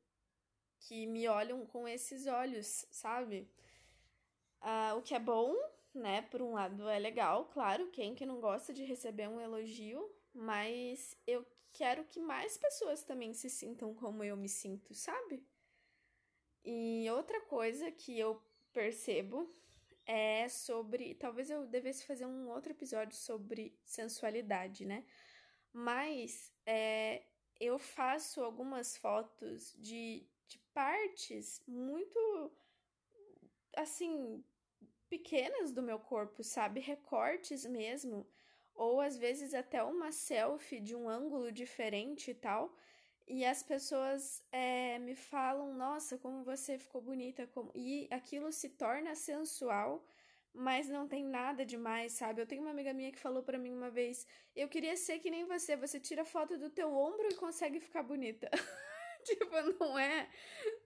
que 0.88 1.06
me 1.06 1.28
olham 1.28 1.66
com 1.66 1.88
esses 1.88 2.28
olhos, 2.28 2.86
sabe? 2.92 3.48
Ah, 4.62 4.96
o 4.98 5.02
que 5.02 5.16
é 5.16 5.20
bom, 5.20 5.56
né? 5.94 6.24
Por 6.24 6.42
um 6.42 6.54
lado 6.54 6.88
é 6.90 7.00
legal, 7.00 7.46
claro, 7.46 7.90
quem 7.92 8.16
que 8.16 8.26
não 8.26 8.40
gosta 8.40 8.74
de 8.74 8.84
receber 8.84 9.28
um 9.28 9.40
elogio, 9.40 10.10
mas 10.34 11.18
eu 11.26 11.46
quero 11.72 12.04
que 12.06 12.20
mais 12.20 12.58
pessoas 12.58 13.04
também 13.04 13.34
se 13.34 13.50
sintam 13.50 13.94
como 13.94 14.24
eu 14.24 14.36
me 14.36 14.50
sinto, 14.50 14.94
sabe? 14.94 15.46
E 16.66 17.08
outra 17.12 17.42
coisa 17.42 17.92
que 17.92 18.18
eu 18.18 18.42
percebo 18.72 19.52
é 20.06 20.48
sobre. 20.50 21.16
Talvez 21.16 21.50
eu 21.50 21.66
devesse 21.66 22.06
fazer 22.06 22.26
um 22.26 22.50
outro 22.50 22.72
episódio 22.72 23.16
sobre 23.16 23.78
sensualidade, 23.86 24.86
né? 24.86 25.06
Mas 25.72 26.54
é, 26.66 27.24
eu 27.60 27.78
faço 27.78 28.42
algumas 28.42 28.98
fotos 28.98 29.74
de 29.78 30.26
partes 30.74 31.62
muito 31.68 32.52
assim 33.76 34.44
pequenas 35.10 35.72
do 35.72 35.82
meu 35.82 36.00
corpo, 36.00 36.44
sabe? 36.44 36.80
Recortes 36.80 37.66
mesmo, 37.66 38.26
ou 38.74 39.00
às 39.00 39.16
vezes 39.18 39.54
até 39.54 39.84
uma 39.84 40.12
selfie 40.12 40.80
de 40.80 40.96
um 40.96 41.08
ângulo 41.08 41.52
diferente 41.52 42.32
e 42.32 42.34
tal. 42.34 42.76
E 43.28 43.46
as 43.46 43.64
pessoas 43.64 44.44
é, 44.52 45.00
me 45.00 45.16
falam, 45.16 45.74
nossa, 45.74 46.18
como 46.18 46.44
você 46.44 46.78
ficou 46.78 47.02
bonita, 47.02 47.48
como... 47.48 47.72
e 47.74 48.08
aquilo 48.12 48.52
se 48.52 48.70
torna 48.70 49.16
sensual, 49.16 50.06
mas 50.54 50.90
não 50.90 51.08
tem 51.08 51.24
nada 51.24 51.66
demais, 51.66 52.14
sabe? 52.14 52.42
Eu 52.42 52.48
tenho 52.48 52.62
uma 52.62 52.72
amiga 52.72 52.94
minha 52.94 53.12
que 53.12 53.20
falou 53.20 53.42
para 53.42 53.58
mim 53.58 53.74
uma 53.74 53.90
vez, 53.90 54.28
eu 54.56 54.68
queria 54.68 54.98
ser 54.98 55.20
que 55.20 55.32
nem 55.32 55.46
você, 55.46 55.76
você 55.76 56.00
tira 56.00 56.26
foto 56.26 56.58
do 56.58 56.70
teu 56.70 56.94
ombro 56.94 57.28
e 57.30 57.36
consegue 57.36 57.80
ficar 57.80 58.04
bonita. 58.04 58.50
tipo, 59.26 59.50
não 59.80 59.98
é, 59.98 60.30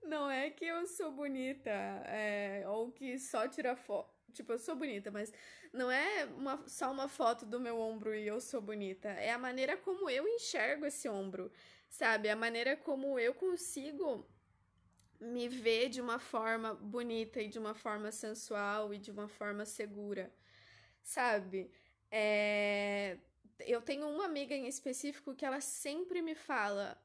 não 0.04 0.30
é 0.30 0.50
que 0.50 0.64
eu 0.64 0.86
sou 0.86 1.10
bonita, 1.12 1.70
é, 1.70 2.64
ou 2.66 2.92
que 2.92 3.18
só 3.18 3.48
tira 3.48 3.76
foto. 3.76 4.16
Tipo, 4.32 4.52
eu 4.52 4.58
sou 4.58 4.76
bonita, 4.76 5.10
mas 5.10 5.32
não 5.72 5.90
é 5.90 6.24
uma, 6.26 6.62
só 6.68 6.92
uma 6.92 7.08
foto 7.08 7.46
do 7.46 7.58
meu 7.58 7.78
ombro 7.78 8.14
e 8.14 8.26
eu 8.26 8.40
sou 8.40 8.60
bonita. 8.60 9.08
É 9.08 9.30
a 9.32 9.38
maneira 9.38 9.76
como 9.76 10.08
eu 10.08 10.28
enxergo 10.28 10.86
esse 10.86 11.08
ombro, 11.08 11.50
sabe? 11.88 12.28
A 12.28 12.36
maneira 12.36 12.76
como 12.76 13.18
eu 13.18 13.34
consigo 13.34 14.26
me 15.20 15.48
ver 15.48 15.88
de 15.88 16.00
uma 16.00 16.18
forma 16.18 16.74
bonita 16.74 17.40
e 17.40 17.48
de 17.48 17.58
uma 17.58 17.74
forma 17.74 18.12
sensual 18.12 18.94
e 18.94 18.98
de 18.98 19.10
uma 19.10 19.28
forma 19.28 19.64
segura, 19.64 20.32
sabe? 21.02 21.70
É... 22.10 23.18
Eu 23.60 23.82
tenho 23.82 24.08
uma 24.08 24.24
amiga 24.24 24.54
em 24.54 24.68
específico 24.68 25.34
que 25.34 25.44
ela 25.44 25.60
sempre 25.60 26.22
me 26.22 26.34
fala: 26.34 27.00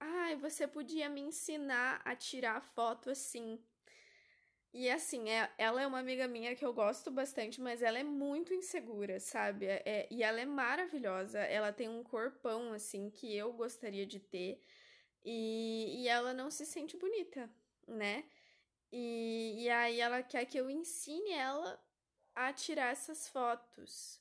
Ai, 0.00 0.36
você 0.36 0.66
podia 0.66 1.06
me 1.10 1.20
ensinar 1.20 2.00
a 2.02 2.16
tirar 2.16 2.62
foto 2.62 3.10
assim. 3.10 3.62
E 4.72 4.90
assim, 4.90 5.30
é, 5.30 5.50
ela 5.56 5.80
é 5.82 5.86
uma 5.86 5.98
amiga 5.98 6.28
minha 6.28 6.54
que 6.54 6.64
eu 6.64 6.72
gosto 6.72 7.10
bastante, 7.10 7.60
mas 7.60 7.80
ela 7.82 7.98
é 7.98 8.04
muito 8.04 8.52
insegura, 8.52 9.18
sabe? 9.18 9.64
É, 9.66 9.82
é, 9.86 10.08
e 10.10 10.22
ela 10.22 10.38
é 10.40 10.44
maravilhosa. 10.44 11.38
Ela 11.40 11.72
tem 11.72 11.88
um 11.88 12.02
corpão, 12.02 12.72
assim, 12.72 13.08
que 13.10 13.34
eu 13.34 13.52
gostaria 13.54 14.06
de 14.06 14.20
ter. 14.20 14.60
E, 15.24 16.02
e 16.02 16.08
ela 16.08 16.34
não 16.34 16.50
se 16.50 16.66
sente 16.66 16.96
bonita, 16.96 17.50
né? 17.88 18.24
E, 18.92 19.64
e 19.64 19.70
aí 19.70 20.00
ela 20.00 20.22
quer 20.22 20.46
que 20.46 20.58
eu 20.58 20.70
ensine 20.70 21.32
ela 21.32 21.80
a 22.34 22.52
tirar 22.52 22.92
essas 22.92 23.28
fotos. 23.28 24.20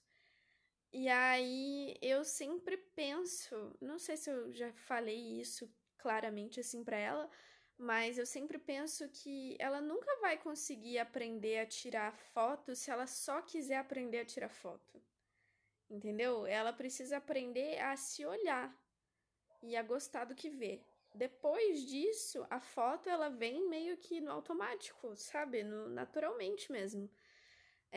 E 0.98 1.10
aí 1.10 1.98
eu 2.02 2.24
sempre 2.24 2.78
penso, 2.78 3.76
não 3.82 4.00
sei 4.00 4.16
se 4.16 4.30
eu 4.30 4.54
já 4.54 4.72
falei 4.72 5.42
isso 5.42 5.70
claramente 5.98 6.62
assim 6.62 6.86
para 6.86 6.96
ela, 6.96 7.30
mas 7.78 8.18
eu 8.18 8.26
sempre 8.26 8.58
penso 8.58 9.10
que 9.10 9.58
ela 9.60 9.82
nunca 9.82 10.10
vai 10.22 10.38
conseguir 10.38 10.98
aprender 10.98 11.60
a 11.60 11.66
tirar 11.66 12.14
foto 12.14 12.74
se 12.74 12.90
ela 12.90 13.08
só 13.08 13.42
quiser 13.42 13.76
aprender 13.76 14.20
a 14.20 14.26
tirar 14.26 14.48
foto. 14.48 15.02
Entendeu? 15.90 16.46
Ela 16.46 16.72
precisa 16.72 17.18
aprender 17.18 17.78
a 17.82 17.98
se 17.98 18.26
olhar 18.26 18.74
e 19.62 19.76
a 19.76 19.84
gostar 19.84 20.24
do 20.24 20.34
que 20.34 20.50
vê. 20.50 20.80
Depois 21.14 21.86
disso, 21.86 22.48
a 22.50 22.62
foto 22.62 23.10
ela 23.10 23.28
vem 23.28 23.68
meio 23.68 23.98
que 23.98 24.22
no 24.22 24.32
automático, 24.32 25.14
sabe? 25.18 25.62
No, 25.62 25.90
naturalmente 25.90 26.72
mesmo. 26.72 27.10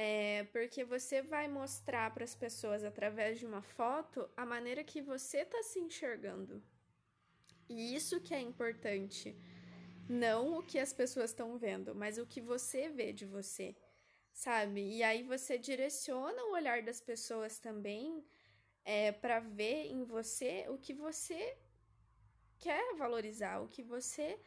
É, 0.00 0.44
porque 0.52 0.84
você 0.84 1.20
vai 1.20 1.48
mostrar 1.48 2.14
para 2.14 2.22
as 2.22 2.32
pessoas 2.32 2.84
através 2.84 3.40
de 3.40 3.44
uma 3.44 3.62
foto 3.62 4.30
a 4.36 4.46
maneira 4.46 4.84
que 4.84 5.02
você 5.02 5.38
está 5.38 5.60
se 5.64 5.80
enxergando. 5.80 6.62
E 7.68 7.96
isso 7.96 8.20
que 8.20 8.32
é 8.32 8.40
importante 8.40 9.36
não 10.08 10.56
o 10.56 10.62
que 10.62 10.78
as 10.78 10.92
pessoas 10.92 11.30
estão 11.30 11.58
vendo, 11.58 11.96
mas 11.96 12.16
o 12.16 12.24
que 12.24 12.40
você 12.40 12.88
vê 12.88 13.12
de 13.12 13.26
você, 13.26 13.74
sabe? 14.32 14.80
E 14.88 15.02
aí 15.02 15.24
você 15.24 15.58
direciona 15.58 16.44
o 16.44 16.52
olhar 16.52 16.80
das 16.80 17.00
pessoas 17.00 17.58
também 17.58 18.24
é, 18.84 19.10
para 19.10 19.40
ver 19.40 19.86
em 19.86 20.04
você 20.04 20.64
o 20.68 20.78
que 20.78 20.94
você 20.94 21.58
quer 22.60 22.94
valorizar, 22.94 23.58
o 23.60 23.68
que 23.68 23.82
você 23.82 24.40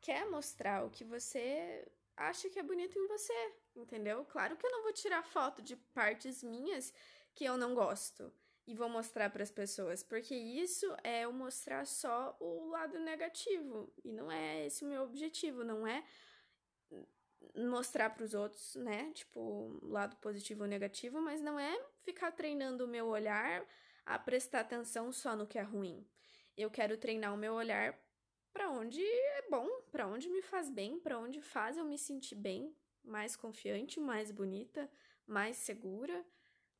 quer 0.00 0.30
mostrar, 0.30 0.84
o 0.84 0.90
que 0.90 1.04
você 1.04 1.88
acha 2.16 2.48
que 2.48 2.58
é 2.58 2.62
bonito 2.62 2.98
em 2.98 3.06
você, 3.06 3.54
entendeu? 3.74 4.24
Claro 4.24 4.56
que 4.56 4.66
eu 4.66 4.70
não 4.70 4.82
vou 4.82 4.92
tirar 4.92 5.22
foto 5.22 5.62
de 5.62 5.76
partes 5.76 6.42
minhas 6.42 6.92
que 7.34 7.44
eu 7.44 7.56
não 7.56 7.74
gosto 7.74 8.32
e 8.66 8.74
vou 8.74 8.88
mostrar 8.88 9.30
para 9.30 9.42
as 9.42 9.50
pessoas, 9.50 10.02
porque 10.02 10.34
isso 10.34 10.86
é 11.02 11.22
eu 11.22 11.32
mostrar 11.32 11.84
só 11.86 12.36
o 12.38 12.68
lado 12.68 12.98
negativo 12.98 13.92
e 14.04 14.12
não 14.12 14.30
é 14.30 14.66
esse 14.66 14.84
o 14.84 14.88
meu 14.88 15.02
objetivo, 15.02 15.64
não 15.64 15.86
é 15.86 16.04
mostrar 17.56 18.10
para 18.10 18.24
os 18.24 18.34
outros, 18.34 18.76
né, 18.76 19.10
tipo, 19.12 19.78
lado 19.82 20.16
positivo 20.16 20.62
ou 20.62 20.68
negativo, 20.68 21.20
mas 21.20 21.40
não 21.40 21.58
é 21.58 21.76
ficar 22.02 22.30
treinando 22.32 22.84
o 22.84 22.88
meu 22.88 23.06
olhar 23.06 23.66
a 24.06 24.18
prestar 24.18 24.60
atenção 24.60 25.12
só 25.12 25.34
no 25.34 25.46
que 25.46 25.58
é 25.58 25.62
ruim. 25.62 26.06
Eu 26.56 26.70
quero 26.70 26.96
treinar 26.96 27.34
o 27.34 27.36
meu 27.36 27.54
olhar 27.54 27.98
para 28.52 28.70
onde 28.70 29.02
é 29.02 29.48
bom, 29.50 29.68
para 29.90 30.06
onde 30.06 30.28
me 30.28 30.42
faz 30.42 30.68
bem, 30.68 30.98
para 30.98 31.18
onde 31.18 31.40
faz 31.40 31.76
eu 31.76 31.84
me 31.84 31.98
sentir 31.98 32.34
bem, 32.34 32.74
mais 33.02 33.36
confiante, 33.36 33.98
mais 33.98 34.30
bonita, 34.30 34.90
mais 35.26 35.56
segura 35.56 36.24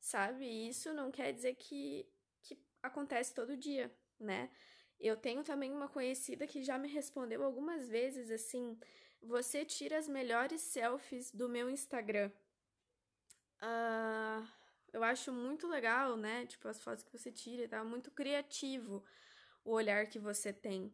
sabe? 0.03 0.45
E 0.45 0.69
isso 0.69 0.93
não 0.93 1.11
quer 1.11 1.33
dizer 1.33 1.55
que, 1.55 2.07
que 2.43 2.59
acontece 2.83 3.33
todo 3.33 3.57
dia, 3.57 3.91
né? 4.19 4.51
Eu 5.01 5.17
tenho 5.17 5.43
também 5.43 5.73
uma 5.73 5.89
conhecida 5.89 6.47
que 6.47 6.63
já 6.63 6.77
me 6.77 6.89
respondeu 6.89 7.43
algumas 7.43 7.89
vezes 7.89 8.31
assim: 8.31 8.79
você 9.23 9.65
tira 9.65 9.97
as 9.97 10.09
melhores 10.09 10.61
selfies 10.61 11.31
do 11.31 11.49
meu 11.49 11.71
Instagram. 11.71 12.31
Uh, 13.63 14.47
eu 14.93 15.03
acho 15.05 15.33
muito 15.33 15.69
legal, 15.69 16.17
né? 16.17 16.47
Tipo, 16.47 16.69
as 16.69 16.83
fotos 16.83 17.05
que 17.05 17.17
você 17.17 17.31
tira, 17.31 17.69
tá 17.69 17.83
muito 17.85 18.11
criativo 18.11 19.05
o 19.65 19.71
olhar 19.73 20.09
que 20.09 20.19
você 20.19 20.53
tem. 20.53 20.93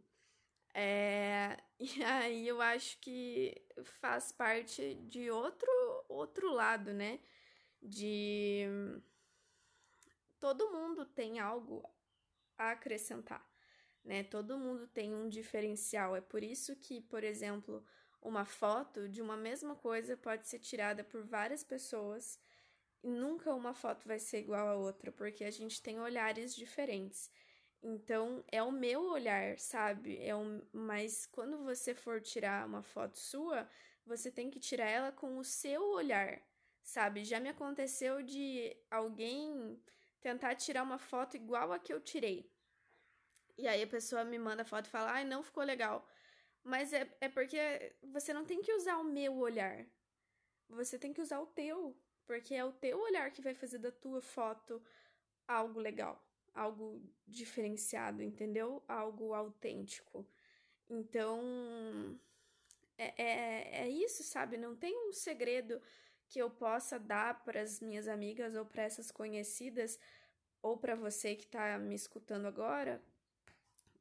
É, 0.81 1.57
e 1.81 2.05
aí 2.05 2.47
eu 2.47 2.61
acho 2.63 2.99
que 3.01 3.53
faz 4.01 4.31
parte 4.31 4.95
de 5.09 5.29
outro 5.29 5.69
outro 6.09 6.53
lado, 6.53 6.93
né? 6.93 7.19
de 7.83 8.67
todo 10.41 10.71
mundo 10.71 11.05
tem 11.05 11.39
algo 11.39 11.83
a 12.57 12.71
acrescentar, 12.73 13.45
né? 14.05 14.23
Todo 14.25 14.59
mundo 14.59 14.87
tem 14.87 15.15
um 15.15 15.29
diferencial. 15.29 16.17
É 16.17 16.21
por 16.21 16.43
isso 16.43 16.77
que, 16.77 17.01
por 17.01 17.25
exemplo, 17.25 17.85
uma 18.21 18.45
foto 18.45 19.09
de 19.09 19.23
uma 19.23 19.37
mesma 19.37 19.75
coisa 19.77 20.17
pode 20.17 20.49
ser 20.49 20.59
tirada 20.59 21.05
por 21.05 21.25
várias 21.25 21.65
pessoas 21.65 22.39
e 23.03 23.11
nunca 23.11 23.55
uma 23.55 23.75
foto 23.75 24.07
vai 24.09 24.19
ser 24.19 24.41
igual 24.41 24.69
a 24.69 24.77
outra, 24.77 25.13
porque 25.13 25.45
a 25.45 25.51
gente 25.51 25.83
tem 25.83 26.01
olhares 26.01 26.55
diferentes. 26.55 27.31
Então, 27.83 28.45
é 28.51 28.63
o 28.63 28.73
meu 28.73 29.03
olhar, 29.03 29.59
sabe? 29.59 30.19
É 30.23 30.35
um... 30.35 30.63
Mas 30.73 31.27
quando 31.27 31.65
você 31.65 31.95
for 31.95 32.21
tirar 32.21 32.67
uma 32.67 32.83
foto 32.83 33.19
sua, 33.19 33.69
você 34.05 34.31
tem 34.31 34.51
que 34.51 34.59
tirar 34.59 34.89
ela 34.89 35.13
com 35.13 35.39
o 35.39 35.45
seu 35.45 35.83
olhar 35.93 36.43
sabe? 36.89 37.23
Já 37.23 37.39
me 37.39 37.51
aconteceu 37.51 38.23
de 38.23 38.75
alguém 38.91 39.79
tentar 40.21 40.55
tirar 40.55 40.83
uma 40.83 40.99
foto 40.99 41.37
igual 41.37 41.71
a 41.73 41.79
que 41.79 41.93
eu 41.93 42.01
tirei. 42.01 42.51
E 43.59 43.69
aí 43.69 43.83
a 43.83 43.87
pessoa 43.87 44.25
me 44.25 44.39
manda 44.39 44.63
a 44.63 44.65
foto 44.65 44.87
e 44.87 44.91
fala, 44.91 45.13
ai, 45.13 45.25
não 45.25 45.43
ficou 45.43 45.63
legal. 45.65 46.09
Mas 46.65 46.93
é, 46.93 47.07
é 47.21 47.29
porque 47.29 47.95
você 48.03 48.33
não 48.33 48.45
tem 48.45 48.63
que 48.63 48.73
usar 48.73 48.97
o 48.97 49.05
meu 49.05 49.37
olhar. 49.37 49.87
Você 50.71 50.99
tem 50.99 51.13
que 51.13 51.21
usar 51.21 51.41
o 51.41 51.47
teu. 51.47 51.95
Porque 52.27 52.55
é 52.55 52.65
o 52.65 52.73
teu 52.73 52.99
olhar 53.01 53.31
que 53.33 53.43
vai 53.43 53.55
fazer 53.55 53.79
da 53.79 53.91
tua 53.91 54.23
foto 54.23 54.83
algo 55.47 55.81
legal, 55.81 56.23
algo 56.59 57.01
diferenciado, 57.27 58.23
entendeu? 58.23 58.83
Algo 58.89 59.33
autêntico. 59.35 60.27
Então, 60.89 62.19
é, 62.97 63.23
é, 63.23 63.83
é 63.83 63.89
isso, 63.89 64.23
sabe? 64.25 64.57
Não 64.57 64.75
tem 64.75 65.09
um 65.09 65.13
segredo 65.13 65.81
que 66.29 66.39
eu 66.39 66.51
possa 66.51 66.99
dar 66.99 67.43
para 67.45 67.61
as 67.61 67.81
minhas 67.81 68.09
amigas 68.09 68.55
ou 68.55 68.65
para 68.67 68.83
essas 68.83 69.11
conhecidas 69.11 69.99
ou 70.61 70.77
para 70.77 70.95
você 70.95 71.35
que 71.37 71.45
está 71.45 71.79
me 71.79 71.95
escutando 71.95 72.47
agora, 72.47 73.03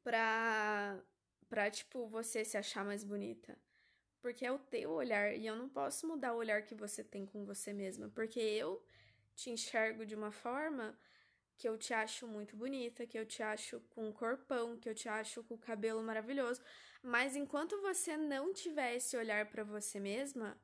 para 0.02 1.00
para 1.48 1.70
tipo 1.70 2.06
você 2.08 2.44
se 2.44 2.58
achar 2.58 2.84
mais 2.84 3.02
bonita. 3.02 3.58
Porque 4.20 4.44
é 4.44 4.52
o 4.52 4.58
teu 4.58 4.90
olhar 4.90 5.34
e 5.34 5.46
eu 5.46 5.56
não 5.56 5.68
posso 5.68 6.06
mudar 6.06 6.34
o 6.34 6.38
olhar 6.38 6.62
que 6.62 6.74
você 6.74 7.02
tem 7.04 7.24
com 7.24 7.44
você 7.46 7.72
mesma, 7.72 8.10
porque 8.10 8.40
eu 8.40 8.82
te 9.34 9.50
enxergo 9.50 10.04
de 10.04 10.14
uma 10.14 10.32
forma 10.32 10.98
que 11.58 11.68
eu 11.68 11.76
te 11.76 11.92
acho 11.92 12.26
muito 12.26 12.56
bonita, 12.56 13.04
que 13.04 13.18
eu 13.18 13.26
te 13.26 13.42
acho 13.42 13.80
com 13.90 14.08
um 14.08 14.12
corpão, 14.12 14.78
que 14.78 14.88
eu 14.88 14.94
te 14.94 15.08
acho 15.08 15.42
com 15.42 15.54
o 15.54 15.58
cabelo 15.58 16.00
maravilhoso, 16.02 16.62
mas 17.02 17.34
enquanto 17.34 17.80
você 17.82 18.16
não 18.16 18.52
tiver 18.52 18.94
esse 18.94 19.16
olhar 19.16 19.44
para 19.46 19.64
você 19.64 19.98
mesma, 19.98 20.56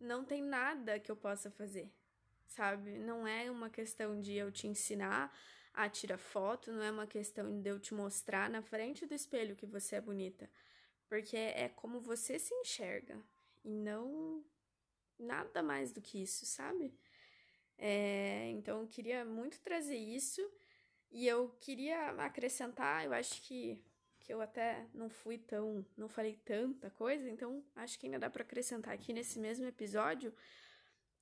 não 0.00 0.24
tem 0.24 0.42
nada 0.42 0.98
que 0.98 1.10
eu 1.10 1.16
possa 1.16 1.50
fazer, 1.50 1.92
sabe? 2.46 2.98
Não 2.98 3.28
é 3.28 3.50
uma 3.50 3.68
questão 3.68 4.18
de 4.18 4.32
eu 4.32 4.50
te 4.50 4.66
ensinar 4.66 5.36
a 5.74 5.86
tirar 5.88 6.18
foto, 6.18 6.72
não 6.72 6.82
é 6.82 6.90
uma 6.90 7.06
questão 7.06 7.60
de 7.60 7.68
eu 7.68 7.78
te 7.78 7.92
mostrar 7.92 8.48
na 8.48 8.62
frente 8.62 9.04
do 9.04 9.14
espelho 9.14 9.54
que 9.54 9.66
você 9.66 9.96
é 9.96 10.00
bonita, 10.00 10.50
porque 11.08 11.36
é 11.36 11.68
como 11.68 12.00
você 12.00 12.38
se 12.38 12.54
enxerga 12.54 13.20
e 13.62 13.70
não 13.70 14.42
nada 15.18 15.62
mais 15.62 15.92
do 15.92 16.00
que 16.00 16.22
isso, 16.22 16.46
sabe? 16.46 16.94
É, 17.78 18.50
então 18.50 18.80
eu 18.80 18.88
queria 18.88 19.24
muito 19.24 19.60
trazer 19.60 19.96
isso 19.96 20.42
e 21.10 21.26
eu 21.26 21.48
queria 21.60 22.10
acrescentar, 22.10 23.04
eu 23.04 23.12
acho 23.12 23.40
que 23.42 23.82
que 24.28 24.34
eu 24.34 24.42
até 24.42 24.86
não 24.92 25.08
fui 25.08 25.38
tão, 25.38 25.86
não 25.96 26.06
falei 26.06 26.36
tanta 26.44 26.90
coisa, 26.90 27.30
então 27.30 27.64
acho 27.74 27.98
que 27.98 28.04
ainda 28.04 28.18
dá 28.18 28.28
para 28.28 28.42
acrescentar 28.42 28.92
aqui 28.92 29.10
nesse 29.10 29.38
mesmo 29.38 29.64
episódio. 29.64 30.34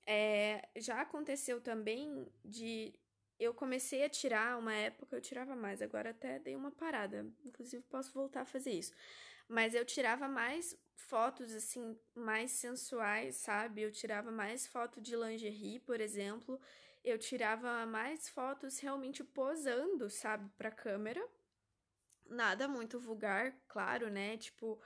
É, 0.04 0.68
já 0.74 1.00
aconteceu 1.02 1.60
também 1.60 2.26
de 2.44 2.92
eu 3.38 3.54
comecei 3.54 4.04
a 4.04 4.08
tirar 4.08 4.58
uma 4.58 4.74
época, 4.74 5.14
eu 5.14 5.20
tirava 5.20 5.54
mais, 5.54 5.80
agora 5.80 6.10
até 6.10 6.40
dei 6.40 6.56
uma 6.56 6.72
parada, 6.72 7.24
inclusive 7.44 7.84
posso 7.84 8.12
voltar 8.12 8.40
a 8.40 8.44
fazer 8.44 8.72
isso. 8.72 8.92
Mas 9.48 9.72
eu 9.72 9.84
tirava 9.84 10.26
mais 10.26 10.76
fotos 10.96 11.52
assim, 11.54 11.98
mais 12.14 12.50
sensuais, 12.52 13.36
sabe? 13.36 13.82
Eu 13.82 13.92
tirava 13.92 14.30
mais 14.30 14.66
foto 14.66 15.00
de 15.00 15.14
lingerie, 15.14 15.78
por 15.80 16.00
exemplo. 16.00 16.60
Eu 17.04 17.18
tirava 17.18 17.86
mais 17.86 18.28
fotos 18.28 18.78
realmente 18.80 19.22
posando, 19.22 20.10
sabe, 20.10 20.50
para 20.58 20.70
câmera 20.70 21.24
Nada 22.28 22.66
muito 22.66 22.98
vulgar, 22.98 23.54
claro, 23.68 24.10
né? 24.10 24.36
Tipo, 24.36 24.80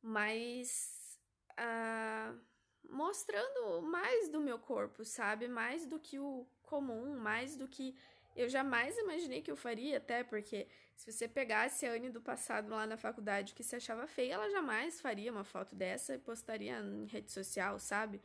mais. 0.00 1.18
Uh, 1.58 2.40
mostrando 2.88 3.82
mais 3.82 4.28
do 4.28 4.40
meu 4.40 4.58
corpo, 4.58 5.04
sabe? 5.04 5.48
Mais 5.48 5.86
do 5.86 5.98
que 5.98 6.18
o 6.18 6.46
comum, 6.62 7.18
mais 7.18 7.56
do 7.56 7.66
que 7.66 7.96
eu 8.36 8.48
jamais 8.48 8.96
imaginei 8.96 9.42
que 9.42 9.50
eu 9.50 9.56
faria, 9.56 9.98
até 9.98 10.22
porque 10.22 10.68
se 10.98 11.12
você 11.12 11.28
pegasse 11.28 11.86
a 11.86 11.92
Anne 11.92 12.10
do 12.10 12.20
passado 12.20 12.70
lá 12.70 12.84
na 12.84 12.96
faculdade 12.96 13.54
que 13.54 13.62
se 13.62 13.76
achava 13.76 14.08
feia, 14.08 14.34
ela 14.34 14.50
jamais 14.50 15.00
faria 15.00 15.30
uma 15.30 15.44
foto 15.44 15.76
dessa 15.76 16.16
e 16.16 16.18
postaria 16.18 16.80
em 16.80 17.06
rede 17.06 17.30
social, 17.30 17.78
sabe? 17.78 18.20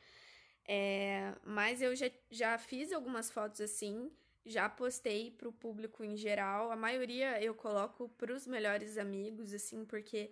É, 0.67 1.35
mas 1.45 1.83
eu 1.83 1.95
já, 1.95 2.09
já 2.31 2.57
fiz 2.57 2.91
algumas 2.91 3.29
fotos 3.29 3.61
assim, 3.61 4.11
já 4.43 4.67
postei 4.67 5.29
para 5.29 5.47
o 5.47 5.53
público 5.53 6.03
em 6.03 6.17
geral. 6.17 6.71
A 6.71 6.75
maioria 6.75 7.39
eu 7.43 7.53
coloco 7.53 8.09
para 8.17 8.33
os 8.33 8.47
melhores 8.47 8.97
amigos, 8.97 9.53
assim, 9.53 9.85
porque 9.85 10.31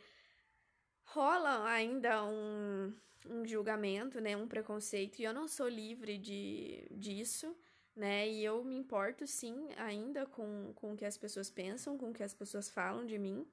rola 1.05 1.69
ainda 1.69 2.23
um, 2.23 2.91
um 3.27 3.45
julgamento, 3.45 4.19
né, 4.19 4.35
um 4.35 4.47
preconceito, 4.47 5.19
e 5.19 5.23
eu 5.25 5.33
não 5.33 5.47
sou 5.47 5.67
livre 5.67 6.17
de, 6.17 6.87
disso, 6.89 7.55
né, 7.95 8.27
e 8.27 8.43
eu 8.43 8.63
me 8.63 8.75
importo 8.75 9.27
sim 9.27 9.67
ainda 9.77 10.25
com, 10.25 10.73
com 10.75 10.93
o 10.93 10.97
que 10.97 11.05
as 11.05 11.17
pessoas 11.17 11.49
pensam, 11.49 11.97
com 11.97 12.09
o 12.09 12.13
que 12.13 12.23
as 12.23 12.33
pessoas 12.33 12.69
falam 12.69 13.05
de 13.05 13.17
mim. 13.17 13.45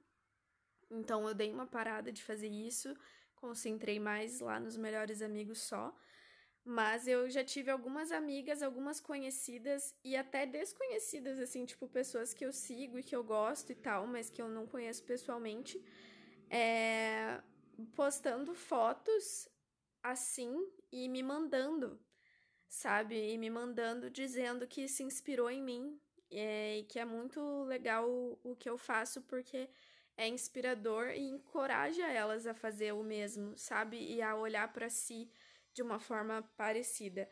Então 0.89 1.27
eu 1.27 1.33
dei 1.33 1.51
uma 1.51 1.67
parada 1.67 2.11
de 2.11 2.23
fazer 2.23 2.49
isso, 2.49 2.95
concentrei 3.35 3.99
mais 3.99 4.39
lá 4.39 4.59
nos 4.59 4.77
melhores 4.77 5.21
amigos 5.21 5.59
só. 5.59 5.95
Mas 6.63 7.07
eu 7.07 7.29
já 7.29 7.43
tive 7.43 7.71
algumas 7.71 8.11
amigas, 8.11 8.61
algumas 8.61 8.99
conhecidas 8.99 9.95
e 10.03 10.15
até 10.15 10.45
desconhecidas, 10.45 11.39
assim, 11.39 11.65
tipo, 11.65 11.87
pessoas 11.87 12.33
que 12.33 12.45
eu 12.45 12.51
sigo 12.51 12.99
e 12.99 13.03
que 13.03 13.15
eu 13.15 13.23
gosto 13.23 13.71
e 13.71 13.75
tal, 13.75 14.05
mas 14.05 14.29
que 14.29 14.41
eu 14.41 14.47
não 14.49 14.67
conheço 14.67 15.03
pessoalmente, 15.03 15.81
é, 16.49 17.41
postando 17.95 18.53
fotos 18.53 19.47
assim 20.03 20.53
e 20.91 21.07
me 21.07 21.23
mandando, 21.23 21.99
sabe? 22.69 23.15
E 23.33 23.37
me 23.37 23.49
mandando 23.49 24.09
dizendo 24.09 24.67
que 24.67 24.87
se 24.87 25.03
inspirou 25.03 25.49
em 25.49 25.61
mim 25.61 25.99
é, 26.31 26.77
e 26.79 26.83
que 26.83 26.99
é 26.99 27.05
muito 27.05 27.63
legal 27.63 28.07
o, 28.43 28.55
que 28.55 28.69
eu 28.69 28.77
faço 28.77 29.21
porque 29.23 29.69
é 30.15 30.27
inspirador 30.27 31.09
e 31.09 31.21
encoraja 31.21 32.05
elas 32.07 32.45
a 32.45 32.53
fazer 32.53 32.93
o 32.93 33.03
mesmo, 33.03 33.57
sabe? 33.57 33.97
E 33.97 34.21
a 34.21 34.35
olhar 34.35 34.71
para 34.71 34.89
si 34.89 35.29
de 35.73 35.81
uma 35.81 35.99
forma 35.99 36.43
parecida. 36.55 37.27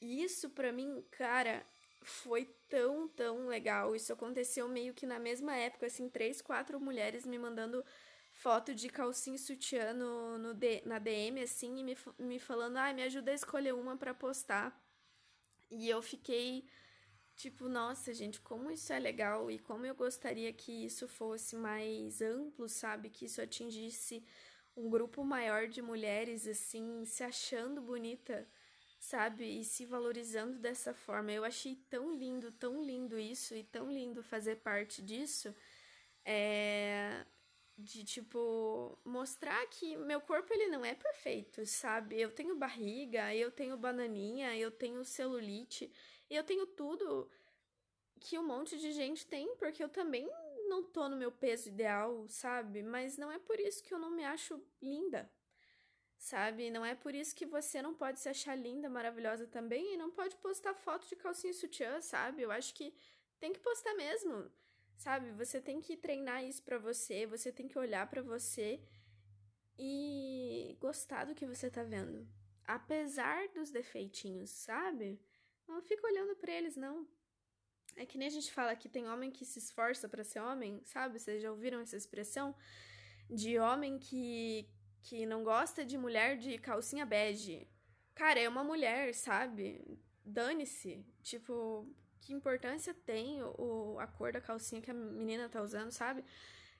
E 0.00 0.22
isso 0.22 0.50
para 0.50 0.72
mim, 0.72 1.04
cara, 1.10 1.64
foi 2.02 2.46
tão, 2.68 3.08
tão 3.08 3.46
legal. 3.46 3.94
Isso 3.94 4.12
aconteceu 4.12 4.68
meio 4.68 4.94
que 4.94 5.06
na 5.06 5.18
mesma 5.18 5.54
época, 5.56 5.86
assim, 5.86 6.08
três, 6.08 6.40
quatro 6.40 6.80
mulheres 6.80 7.26
me 7.26 7.38
mandando 7.38 7.84
foto 8.32 8.74
de 8.74 8.88
calcinha 8.88 9.36
e 9.36 9.38
sutiã 9.38 9.92
no, 9.92 10.38
no 10.38 10.54
D, 10.54 10.82
na 10.86 10.98
DM, 10.98 11.42
assim, 11.42 11.78
e 11.78 11.84
me, 11.84 11.96
me 12.18 12.38
falando, 12.38 12.78
ai, 12.78 12.92
ah, 12.92 12.94
me 12.94 13.02
ajuda 13.02 13.30
a 13.30 13.34
escolher 13.34 13.74
uma 13.74 13.96
para 13.96 14.14
postar. 14.14 14.79
E 15.70 15.88
eu 15.88 16.02
fiquei 16.02 16.64
tipo, 17.36 17.68
nossa, 17.68 18.12
gente, 18.12 18.40
como 18.40 18.70
isso 18.70 18.92
é 18.92 18.98
legal 18.98 19.50
e 19.50 19.58
como 19.58 19.86
eu 19.86 19.94
gostaria 19.94 20.52
que 20.52 20.84
isso 20.84 21.08
fosse 21.08 21.56
mais 21.56 22.20
amplo, 22.20 22.68
sabe? 22.68 23.08
Que 23.08 23.24
isso 23.24 23.40
atingisse 23.40 24.22
um 24.76 24.90
grupo 24.90 25.24
maior 25.24 25.66
de 25.68 25.80
mulheres, 25.80 26.46
assim, 26.46 27.04
se 27.04 27.22
achando 27.22 27.80
bonita, 27.80 28.46
sabe? 28.98 29.60
E 29.60 29.64
se 29.64 29.86
valorizando 29.86 30.58
dessa 30.58 30.92
forma. 30.92 31.32
Eu 31.32 31.44
achei 31.44 31.76
tão 31.88 32.14
lindo, 32.14 32.52
tão 32.52 32.84
lindo 32.84 33.18
isso 33.18 33.54
e 33.54 33.64
tão 33.64 33.90
lindo 33.90 34.22
fazer 34.22 34.56
parte 34.56 35.02
disso. 35.02 35.54
É 36.24 37.24
de 37.80 38.04
tipo 38.04 38.98
mostrar 39.04 39.66
que 39.66 39.96
meu 39.96 40.20
corpo 40.20 40.52
ele 40.52 40.68
não 40.68 40.84
é 40.84 40.94
perfeito, 40.94 41.64
sabe? 41.66 42.20
Eu 42.20 42.30
tenho 42.30 42.56
barriga, 42.56 43.34
eu 43.34 43.50
tenho 43.50 43.76
bananinha, 43.76 44.56
eu 44.56 44.70
tenho 44.70 45.04
celulite, 45.04 45.92
eu 46.28 46.44
tenho 46.44 46.66
tudo 46.66 47.30
que 48.20 48.38
um 48.38 48.46
monte 48.46 48.78
de 48.78 48.92
gente 48.92 49.26
tem, 49.26 49.56
porque 49.56 49.82
eu 49.82 49.88
também 49.88 50.28
não 50.68 50.82
tô 50.82 51.08
no 51.08 51.16
meu 51.16 51.32
peso 51.32 51.68
ideal, 51.68 52.26
sabe? 52.28 52.82
Mas 52.82 53.16
não 53.16 53.32
é 53.32 53.38
por 53.38 53.58
isso 53.58 53.82
que 53.82 53.92
eu 53.92 53.98
não 53.98 54.10
me 54.10 54.24
acho 54.24 54.62
linda. 54.80 55.30
Sabe? 56.16 56.70
Não 56.70 56.84
é 56.84 56.94
por 56.94 57.14
isso 57.14 57.34
que 57.34 57.46
você 57.46 57.80
não 57.80 57.94
pode 57.94 58.20
se 58.20 58.28
achar 58.28 58.54
linda, 58.54 58.90
maravilhosa 58.90 59.46
também 59.46 59.94
e 59.94 59.96
não 59.96 60.10
pode 60.10 60.36
postar 60.36 60.74
foto 60.74 61.08
de 61.08 61.16
calcinha 61.16 61.50
e 61.50 61.54
sutiã, 61.54 62.00
sabe? 62.02 62.42
Eu 62.42 62.50
acho 62.50 62.74
que 62.74 62.94
tem 63.40 63.52
que 63.52 63.58
postar 63.58 63.94
mesmo. 63.94 64.50
Sabe? 65.00 65.32
Você 65.32 65.62
tem 65.62 65.80
que 65.80 65.96
treinar 65.96 66.44
isso 66.44 66.62
para 66.62 66.76
você, 66.76 67.26
você 67.26 67.50
tem 67.50 67.66
que 67.66 67.78
olhar 67.78 68.06
para 68.10 68.20
você 68.20 68.78
e 69.78 70.76
gostar 70.78 71.24
do 71.24 71.34
que 71.34 71.46
você 71.46 71.70
tá 71.70 71.82
vendo. 71.82 72.28
Apesar 72.66 73.48
dos 73.48 73.70
defeitinhos, 73.70 74.50
sabe? 74.50 75.18
Não 75.66 75.80
fica 75.80 76.06
olhando 76.06 76.36
para 76.36 76.52
eles, 76.52 76.76
não. 76.76 77.08
É 77.96 78.04
que 78.04 78.18
nem 78.18 78.28
a 78.28 78.30
gente 78.30 78.52
fala 78.52 78.76
que 78.76 78.90
tem 78.90 79.08
homem 79.08 79.30
que 79.30 79.46
se 79.46 79.58
esforça 79.58 80.06
para 80.06 80.22
ser 80.22 80.40
homem, 80.40 80.82
sabe? 80.84 81.18
Vocês 81.18 81.40
já 81.40 81.50
ouviram 81.50 81.80
essa 81.80 81.96
expressão? 81.96 82.54
De 83.30 83.58
homem 83.58 83.98
que, 83.98 84.68
que 85.02 85.24
não 85.24 85.42
gosta 85.42 85.82
de 85.82 85.96
mulher 85.96 86.36
de 86.36 86.58
calcinha 86.58 87.06
bege. 87.06 87.66
Cara, 88.14 88.38
é 88.38 88.46
uma 88.46 88.62
mulher, 88.62 89.14
sabe? 89.14 89.98
Dane-se. 90.22 91.06
Tipo, 91.22 91.88
que 92.20 92.32
importância 92.32 92.94
tem 92.94 93.42
o, 93.42 93.98
a 93.98 94.06
cor 94.06 94.32
da 94.32 94.40
calcinha 94.40 94.80
que 94.80 94.90
a 94.90 94.94
menina 94.94 95.48
tá 95.48 95.62
usando, 95.62 95.90
sabe? 95.90 96.24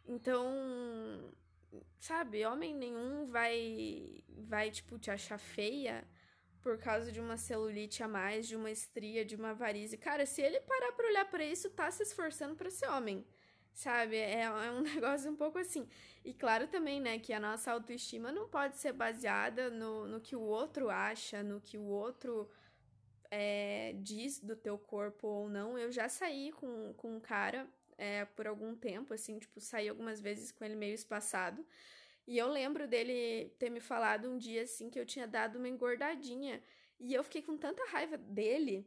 Então, 0.06 0.44
sabe, 1.98 2.44
homem 2.46 2.74
nenhum 2.74 3.26
vai, 3.26 4.22
vai 4.28 4.70
tipo, 4.70 4.98
te 4.98 5.10
achar 5.10 5.38
feia 5.38 6.06
por 6.60 6.78
causa 6.78 7.10
de 7.10 7.20
uma 7.20 7.36
celulite 7.36 8.02
a 8.02 8.08
mais, 8.08 8.46
de 8.46 8.54
uma 8.54 8.70
estria, 8.70 9.24
de 9.24 9.34
uma 9.34 9.54
varize. 9.54 9.96
Cara, 9.96 10.26
se 10.26 10.42
ele 10.42 10.60
parar 10.60 10.92
pra 10.92 11.06
olhar 11.08 11.24
para 11.24 11.44
isso, 11.44 11.70
tá 11.70 11.90
se 11.90 12.02
esforçando 12.02 12.54
para 12.54 12.70
ser 12.70 12.86
homem, 12.88 13.26
sabe? 13.72 14.16
É, 14.16 14.42
é 14.42 14.70
um 14.70 14.82
negócio 14.94 15.30
um 15.30 15.36
pouco 15.36 15.58
assim. 15.58 15.88
E 16.24 16.34
claro 16.34 16.66
também, 16.66 17.00
né, 17.00 17.18
que 17.18 17.32
a 17.32 17.40
nossa 17.40 17.72
autoestima 17.72 18.30
não 18.30 18.48
pode 18.48 18.76
ser 18.76 18.92
baseada 18.92 19.70
no, 19.70 20.06
no 20.06 20.20
que 20.20 20.36
o 20.36 20.42
outro 20.42 20.90
acha, 20.90 21.42
no 21.42 21.60
que 21.60 21.78
o 21.78 21.84
outro 21.84 22.50
é, 23.30 23.94
diz 24.02 24.40
do 24.40 24.56
teu 24.56 24.78
corpo 24.78 25.26
ou 25.26 25.48
não. 25.48 25.78
Eu 25.78 25.92
já 25.92 26.08
saí 26.08 26.52
com, 26.52 26.92
com 26.94 27.16
um 27.16 27.20
cara 27.20 27.68
é, 27.96 28.24
por 28.24 28.46
algum 28.46 28.74
tempo, 28.74 29.14
assim, 29.14 29.38
tipo, 29.38 29.60
saí 29.60 29.88
algumas 29.88 30.20
vezes 30.20 30.50
com 30.50 30.64
ele 30.64 30.74
meio 30.74 30.94
espaçado. 30.94 31.64
E 32.26 32.38
eu 32.38 32.48
lembro 32.48 32.86
dele 32.88 33.50
ter 33.58 33.70
me 33.70 33.80
falado 33.80 34.28
um 34.30 34.38
dia, 34.38 34.62
assim, 34.62 34.90
que 34.90 34.98
eu 34.98 35.06
tinha 35.06 35.26
dado 35.26 35.56
uma 35.56 35.68
engordadinha. 35.68 36.62
E 36.98 37.14
eu 37.14 37.24
fiquei 37.24 37.42
com 37.42 37.56
tanta 37.56 37.84
raiva 37.86 38.16
dele, 38.16 38.86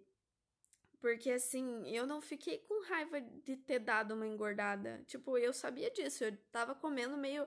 porque, 0.99 1.31
assim, 1.31 1.85
eu 1.93 2.07
não 2.07 2.21
fiquei 2.21 2.59
com 2.59 2.83
raiva 2.85 3.19
de 3.19 3.57
ter 3.57 3.79
dado 3.79 4.13
uma 4.13 4.27
engordada. 4.27 5.03
Tipo, 5.07 5.37
eu 5.37 5.51
sabia 5.51 5.91
disso, 5.91 6.23
eu 6.23 6.37
tava 6.51 6.73
comendo 6.73 7.17
meio 7.17 7.45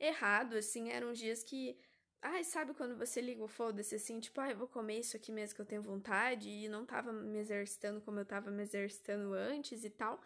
errado, 0.00 0.56
assim, 0.56 0.90
eram 0.90 1.12
dias 1.12 1.42
que 1.42 1.76
Ai, 2.26 2.42
sabe 2.42 2.72
quando 2.72 2.96
você 2.96 3.20
liga 3.20 3.44
o 3.44 3.48
foda-se 3.48 3.94
assim, 3.96 4.18
tipo, 4.18 4.40
ai, 4.40 4.52
ah, 4.52 4.54
vou 4.54 4.66
comer 4.66 4.98
isso 4.98 5.14
aqui 5.14 5.30
mesmo 5.30 5.54
que 5.54 5.60
eu 5.60 5.66
tenho 5.66 5.82
vontade 5.82 6.48
e 6.48 6.68
não 6.70 6.86
tava 6.86 7.12
me 7.12 7.38
exercitando 7.38 8.00
como 8.00 8.18
eu 8.18 8.24
tava 8.24 8.50
me 8.50 8.62
exercitando 8.62 9.34
antes 9.34 9.84
e 9.84 9.90
tal. 9.90 10.18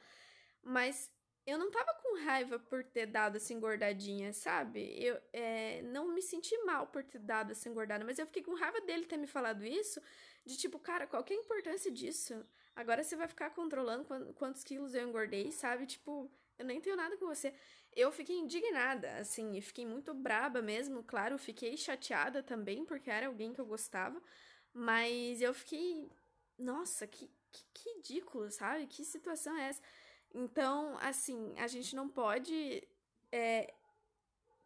Mas 0.62 1.12
eu 1.44 1.58
não 1.58 1.72
tava 1.72 1.92
com 1.94 2.22
raiva 2.24 2.56
por 2.56 2.84
ter 2.84 3.06
dado 3.06 3.37
essa 3.37 3.52
engordadinha, 3.52 4.32
sabe? 4.32 4.80
Eu 5.02 5.20
é, 5.32 5.82
não 5.82 6.06
me 6.14 6.22
senti 6.22 6.56
mal 6.64 6.87
por 6.87 7.02
ter 7.02 7.18
dado 7.18 7.50
essa 7.50 7.68
engordada, 7.68 8.04
mas 8.04 8.16
eu 8.18 8.26
fiquei 8.26 8.44
com 8.44 8.54
raiva 8.54 8.80
dele 8.82 9.04
ter 9.04 9.16
me 9.16 9.26
falado 9.26 9.64
isso, 9.64 10.00
de 10.46 10.56
tipo, 10.56 10.78
cara, 10.78 11.04
qual 11.04 11.24
que 11.24 11.32
é 11.34 11.37
a 11.37 11.40
importância 11.40 11.90
disso? 11.90 12.46
Agora 12.76 13.02
você 13.02 13.16
vai 13.16 13.26
ficar 13.26 13.50
controlando 13.50 14.04
quantos 14.34 14.62
quilos 14.62 14.94
eu 14.94 15.08
engordei, 15.08 15.50
sabe? 15.50 15.84
Tipo, 15.84 16.30
eu 16.58 16.64
nem 16.64 16.80
tenho 16.80 16.96
nada 16.96 17.16
com 17.16 17.26
você. 17.26 17.54
Eu 17.94 18.10
fiquei 18.10 18.36
indignada, 18.36 19.16
assim, 19.18 19.56
e 19.56 19.62
fiquei 19.62 19.86
muito 19.86 20.12
braba 20.12 20.60
mesmo. 20.60 21.02
Claro, 21.04 21.38
fiquei 21.38 21.76
chateada 21.76 22.42
também, 22.42 22.84
porque 22.84 23.10
era 23.10 23.28
alguém 23.28 23.52
que 23.52 23.60
eu 23.60 23.66
gostava. 23.66 24.20
Mas 24.72 25.40
eu 25.40 25.54
fiquei. 25.54 26.10
Nossa, 26.58 27.06
que, 27.06 27.30
que, 27.52 27.64
que 27.72 27.90
ridículo, 27.96 28.50
sabe? 28.50 28.86
Que 28.86 29.04
situação 29.04 29.56
é 29.56 29.68
essa? 29.68 29.82
Então, 30.34 30.98
assim, 31.00 31.54
a 31.58 31.66
gente 31.66 31.94
não 31.94 32.08
pode 32.08 32.86
é, 33.32 33.72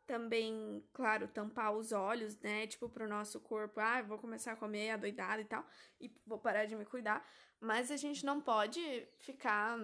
também, 0.07 0.85
claro, 0.93 1.29
tampar 1.29 1.73
os 1.73 1.93
olhos, 1.93 2.39
né? 2.41 2.67
Tipo, 2.67 2.89
pro 2.89 3.09
nosso 3.09 3.41
corpo, 3.41 3.81
ah, 3.81 4.03
vou 4.03 4.19
começar 4.19 4.53
a 4.53 4.57
comer 4.57 4.91
adoidada 4.91 5.41
e 5.41 5.45
tal, 5.45 5.65
e 6.01 6.11
vou 6.27 6.39
parar 6.39 6.65
de 6.65 6.75
me 6.75 6.85
cuidar. 6.85 7.27
Mas 7.61 7.91
a 7.91 7.97
gente 7.97 8.25
não 8.25 8.41
pode 8.41 8.81
ficar 9.19 9.79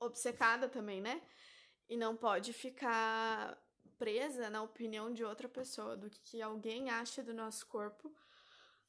obcecada 0.00 0.68
também, 0.68 1.00
né? 1.00 1.22
E 1.88 1.96
não 1.96 2.16
pode 2.16 2.52
ficar 2.52 3.58
presa 3.98 4.48
na 4.48 4.62
opinião 4.62 5.12
de 5.12 5.24
outra 5.24 5.48
pessoa, 5.48 5.96
do 5.96 6.08
que, 6.08 6.40
alguém 6.40 6.88
acha 6.88 7.22
do 7.22 7.34
nosso 7.34 7.66
corpo, 7.66 8.14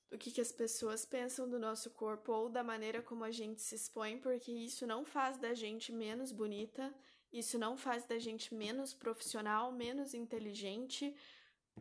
do 0.10 0.18
que, 0.18 0.32
que 0.32 0.42
as 0.42 0.52
pessoas 0.52 1.06
pensam 1.06 1.50
do 1.50 1.60
nosso 1.60 1.90
corpo 1.92 2.32
ou 2.32 2.50
da 2.50 2.64
maneira 2.64 3.02
como 3.02 3.24
a 3.24 3.32
gente 3.32 3.62
se 3.62 3.76
expõe, 3.76 4.18
porque 4.20 4.52
isso 4.52 4.86
não 4.86 5.04
faz 5.04 5.38
da 5.38 5.54
gente 5.54 5.92
menos 5.92 6.32
bonita, 6.32 6.94
isso 7.32 7.58
não 7.58 7.78
faz 7.78 8.06
da 8.06 8.18
gente 8.18 8.54
menos 8.54 8.94
profissional, 8.94 9.72
menos 9.72 10.14
inteligente, 10.14 11.16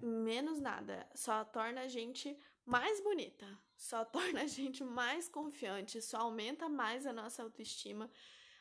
menos 0.00 0.60
nada, 0.60 1.08
só 1.14 1.44
torna 1.44 1.82
a 1.82 1.88
gente 1.88 2.38
mais 2.64 3.00
bonita, 3.00 3.46
só 3.76 4.04
torna 4.06 4.42
a 4.42 4.46
gente 4.46 4.84
mais 4.84 5.28
confiante, 5.28 6.00
só 6.02 6.18
aumenta 6.18 6.68
mais 6.68 7.06
a 7.06 7.12
nossa 7.12 7.42
autoestima, 7.42 8.10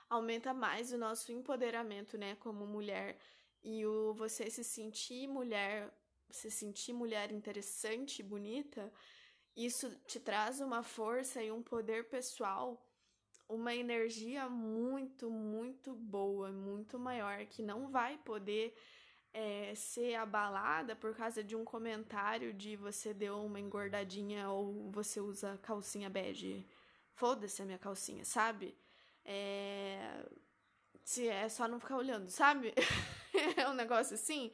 aumenta 0.09 0.53
mais 0.53 0.91
o 0.91 0.97
nosso 0.97 1.31
empoderamento, 1.31 2.17
né, 2.17 2.35
como 2.35 2.65
mulher 2.65 3.17
e 3.63 3.85
o 3.85 4.13
você 4.13 4.49
se 4.49 4.63
sentir 4.63 5.27
mulher, 5.27 5.91
se 6.29 6.49
sentir 6.49 6.93
mulher 6.93 7.31
interessante, 7.31 8.23
bonita, 8.23 8.91
isso 9.55 9.89
te 10.05 10.19
traz 10.19 10.61
uma 10.61 10.83
força 10.83 11.41
e 11.41 11.51
um 11.51 11.61
poder 11.63 12.07
pessoal, 12.09 12.85
uma 13.49 13.73
energia 13.73 14.47
muito, 14.49 15.29
muito 15.29 15.93
boa, 15.95 16.51
muito 16.51 16.99
maior, 16.99 17.45
que 17.45 17.63
não 17.63 17.89
vai 17.89 18.17
poder 18.19 18.75
é, 19.33 19.73
ser 19.75 20.15
abalada 20.15 20.95
por 20.95 21.15
causa 21.15 21.43
de 21.43 21.55
um 21.55 21.65
comentário 21.65 22.53
de 22.53 22.75
você 22.75 23.13
deu 23.13 23.43
uma 23.43 23.59
engordadinha 23.59 24.49
ou 24.49 24.91
você 24.91 25.19
usa 25.19 25.57
calcinha 25.61 26.09
bege. 26.09 26.65
Foda-se 27.13 27.61
a 27.61 27.65
minha 27.65 27.77
calcinha, 27.77 28.23
sabe? 28.23 28.77
É... 29.27 30.25
Se 31.03 31.27
é 31.27 31.47
só 31.49 31.67
não 31.67 31.79
ficar 31.79 31.97
olhando, 31.97 32.29
sabe? 32.29 32.73
é 33.57 33.67
um 33.69 33.73
negócio 33.73 34.15
assim. 34.15 34.51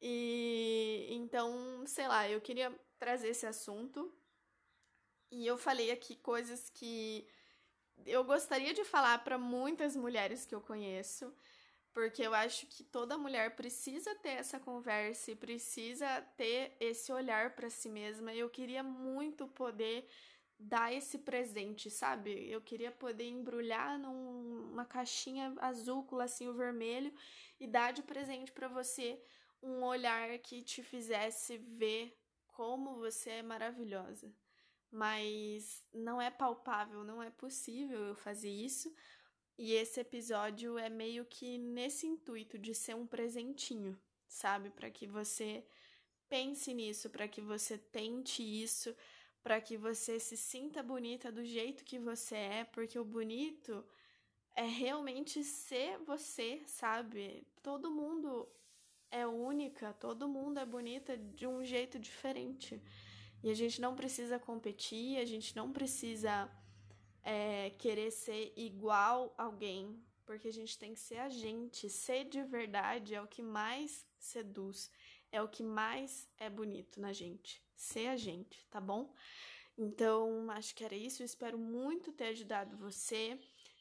E 0.00 1.06
então, 1.10 1.84
sei 1.86 2.06
lá, 2.06 2.28
eu 2.28 2.40
queria 2.40 2.72
trazer 2.98 3.28
esse 3.28 3.46
assunto. 3.46 4.12
E 5.30 5.46
eu 5.46 5.56
falei 5.56 5.90
aqui 5.90 6.14
coisas 6.16 6.70
que 6.70 7.26
eu 8.06 8.22
gostaria 8.24 8.74
de 8.74 8.84
falar 8.84 9.24
para 9.24 9.38
muitas 9.38 9.96
mulheres 9.96 10.44
que 10.44 10.54
eu 10.54 10.60
conheço, 10.60 11.32
porque 11.92 12.22
eu 12.22 12.34
acho 12.34 12.66
que 12.66 12.84
toda 12.84 13.16
mulher 13.16 13.56
precisa 13.56 14.14
ter 14.16 14.30
essa 14.30 14.60
conversa 14.60 15.30
e 15.30 15.36
precisa 15.36 16.20
ter 16.36 16.76
esse 16.80 17.12
olhar 17.12 17.54
para 17.54 17.70
si 17.70 17.88
mesma. 17.88 18.34
Eu 18.34 18.50
queria 18.50 18.82
muito 18.82 19.48
poder 19.48 20.08
dar 20.66 20.92
esse 20.92 21.18
presente, 21.18 21.90
sabe? 21.90 22.50
Eu 22.50 22.60
queria 22.60 22.90
poder 22.90 23.28
embrulhar 23.28 23.98
numa 23.98 24.84
caixinha 24.84 25.54
azul 25.58 26.04
com 26.04 26.16
lacinho 26.16 26.54
vermelho 26.54 27.12
e 27.60 27.66
dar 27.66 27.92
de 27.92 28.02
presente 28.02 28.50
para 28.50 28.66
você 28.66 29.20
um 29.62 29.82
olhar 29.82 30.38
que 30.38 30.62
te 30.62 30.82
fizesse 30.82 31.58
ver 31.58 32.16
como 32.46 32.96
você 32.96 33.30
é 33.30 33.42
maravilhosa. 33.42 34.32
Mas 34.90 35.86
não 35.92 36.20
é 36.20 36.30
palpável, 36.30 37.04
não 37.04 37.22
é 37.22 37.30
possível 37.30 37.98
eu 37.98 38.14
fazer 38.14 38.50
isso. 38.50 38.94
E 39.58 39.72
esse 39.72 40.00
episódio 40.00 40.78
é 40.78 40.88
meio 40.88 41.24
que 41.26 41.58
nesse 41.58 42.06
intuito 42.06 42.58
de 42.58 42.74
ser 42.74 42.94
um 42.94 43.06
presentinho, 43.06 43.98
sabe? 44.26 44.70
Para 44.70 44.90
que 44.90 45.06
você 45.06 45.64
pense 46.28 46.72
nisso, 46.72 47.10
para 47.10 47.28
que 47.28 47.40
você 47.40 47.76
tente 47.76 48.42
isso, 48.42 48.94
para 49.44 49.60
que 49.60 49.76
você 49.76 50.18
se 50.18 50.38
sinta 50.38 50.82
bonita 50.82 51.30
do 51.30 51.44
jeito 51.44 51.84
que 51.84 51.98
você 51.98 52.34
é, 52.34 52.64
porque 52.64 52.98
o 52.98 53.04
bonito 53.04 53.84
é 54.56 54.64
realmente 54.64 55.44
ser 55.44 55.98
você, 55.98 56.62
sabe? 56.66 57.46
Todo 57.62 57.90
mundo 57.90 58.48
é 59.10 59.26
única, 59.26 59.92
todo 59.92 60.26
mundo 60.26 60.58
é 60.58 60.64
bonita 60.64 61.18
de 61.18 61.46
um 61.46 61.62
jeito 61.62 61.98
diferente. 61.98 62.82
E 63.42 63.50
a 63.50 63.54
gente 63.54 63.82
não 63.82 63.94
precisa 63.94 64.38
competir, 64.38 65.18
a 65.18 65.26
gente 65.26 65.54
não 65.54 65.70
precisa 65.70 66.50
é, 67.22 67.68
querer 67.78 68.10
ser 68.10 68.50
igual 68.56 69.34
alguém, 69.36 70.02
porque 70.24 70.48
a 70.48 70.52
gente 70.52 70.78
tem 70.78 70.94
que 70.94 71.00
ser 71.00 71.18
a 71.18 71.28
gente. 71.28 71.90
Ser 71.90 72.24
de 72.24 72.42
verdade 72.42 73.14
é 73.14 73.20
o 73.20 73.28
que 73.28 73.42
mais 73.42 74.06
seduz, 74.18 74.90
é 75.30 75.42
o 75.42 75.48
que 75.48 75.62
mais 75.62 76.26
é 76.38 76.48
bonito 76.48 76.98
na 76.98 77.12
gente 77.12 77.63
ser 77.76 78.08
a 78.08 78.16
gente, 78.16 78.66
tá 78.70 78.80
bom? 78.80 79.12
Então, 79.76 80.50
acho 80.50 80.74
que 80.74 80.84
era 80.84 80.94
isso. 80.94 81.22
Eu 81.22 81.26
espero 81.26 81.58
muito 81.58 82.12
ter 82.12 82.26
ajudado 82.26 82.76
você, 82.76 83.38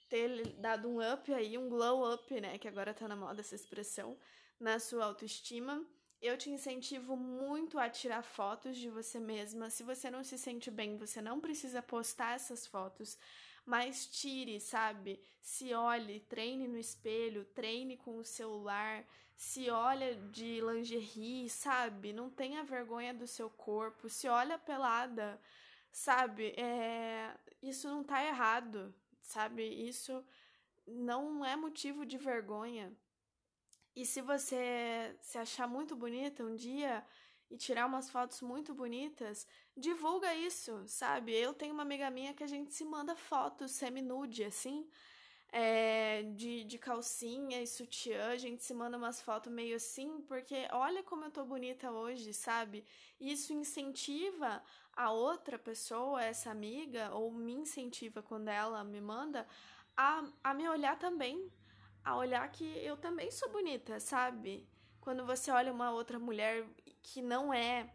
ter 0.09 0.53
dado 0.53 0.89
um 0.89 0.99
up 0.99 1.33
aí, 1.33 1.57
um 1.57 1.69
glow 1.69 2.13
up, 2.13 2.41
né? 2.41 2.57
Que 2.57 2.67
agora 2.67 2.93
tá 2.93 3.07
na 3.07 3.15
moda 3.15 3.41
essa 3.41 3.55
expressão, 3.55 4.17
na 4.59 4.79
sua 4.79 5.05
autoestima. 5.05 5.85
Eu 6.21 6.37
te 6.37 6.49
incentivo 6.49 7.17
muito 7.17 7.77
a 7.77 7.89
tirar 7.89 8.23
fotos 8.23 8.77
de 8.77 8.89
você 8.89 9.19
mesma. 9.19 9.69
Se 9.69 9.83
você 9.83 10.09
não 10.09 10.23
se 10.23 10.37
sente 10.37 10.71
bem, 10.71 10.97
você 10.97 11.21
não 11.21 11.39
precisa 11.39 11.81
postar 11.81 12.35
essas 12.35 12.65
fotos, 12.65 13.17
mas 13.65 14.07
tire, 14.07 14.59
sabe? 14.59 15.19
Se 15.41 15.73
olhe, 15.73 16.21
treine 16.21 16.67
no 16.67 16.77
espelho, 16.77 17.45
treine 17.45 17.97
com 17.97 18.17
o 18.17 18.23
celular, 18.23 19.05
se 19.35 19.69
olha 19.69 20.15
de 20.15 20.61
lingerie, 20.61 21.49
sabe? 21.49 22.13
Não 22.13 22.29
tenha 22.29 22.63
vergonha 22.63 23.13
do 23.13 23.27
seu 23.27 23.49
corpo, 23.49 24.09
se 24.09 24.27
olha 24.27 24.57
pelada, 24.57 25.39
sabe? 25.91 26.53
É, 26.57 27.35
isso 27.61 27.87
não 27.87 28.03
tá 28.03 28.23
errado, 28.23 28.93
sabe? 29.21 29.63
Isso 29.63 30.23
não 30.85 31.45
é 31.45 31.55
motivo 31.55 32.05
de 32.05 32.17
vergonha. 32.17 32.95
E 33.95 34.05
se 34.05 34.21
você 34.21 35.15
se 35.21 35.37
achar 35.37 35.67
muito 35.67 35.95
bonita 35.95 36.43
um 36.43 36.55
dia 36.55 37.05
e 37.49 37.57
tirar 37.57 37.85
umas 37.85 38.09
fotos 38.09 38.41
muito 38.41 38.73
bonitas, 38.73 39.47
divulga 39.77 40.33
isso, 40.33 40.83
sabe? 40.87 41.33
Eu 41.33 41.53
tenho 41.53 41.73
uma 41.73 41.83
amiga 41.83 42.09
minha 42.09 42.33
que 42.33 42.43
a 42.43 42.47
gente 42.47 42.73
se 42.73 42.83
manda 42.83 43.15
fotos 43.15 43.71
semi-nude, 43.71 44.43
assim, 44.43 44.89
é, 45.53 46.23
de, 46.35 46.63
de 46.63 46.79
calcinha 46.79 47.61
e 47.61 47.67
sutiã, 47.67 48.29
a 48.29 48.37
gente 48.37 48.63
se 48.63 48.73
manda 48.73 48.97
umas 48.97 49.21
fotos 49.21 49.53
meio 49.53 49.75
assim, 49.75 50.19
porque 50.21 50.67
olha 50.71 51.03
como 51.03 51.25
eu 51.25 51.31
tô 51.31 51.45
bonita 51.45 51.91
hoje, 51.91 52.33
sabe? 52.33 52.83
Isso 53.21 53.53
incentiva 53.53 54.63
a 54.95 55.11
outra 55.11 55.59
pessoa, 55.59 56.23
essa 56.23 56.49
amiga, 56.49 57.13
ou 57.13 57.31
me 57.31 57.53
incentiva 57.53 58.23
quando 58.23 58.47
ela 58.47 58.83
me 58.83 58.99
manda, 58.99 59.47
a, 59.95 60.23
a 60.43 60.55
me 60.55 60.67
olhar 60.67 60.97
também, 60.97 61.51
a 62.03 62.17
olhar 62.17 62.51
que 62.51 62.65
eu 62.83 62.97
também 62.97 63.29
sou 63.29 63.51
bonita, 63.51 63.99
sabe? 63.99 64.67
Quando 64.99 65.23
você 65.23 65.51
olha 65.51 65.71
uma 65.71 65.91
outra 65.91 66.17
mulher 66.17 66.65
que 67.03 67.21
não 67.21 67.53
é 67.53 67.93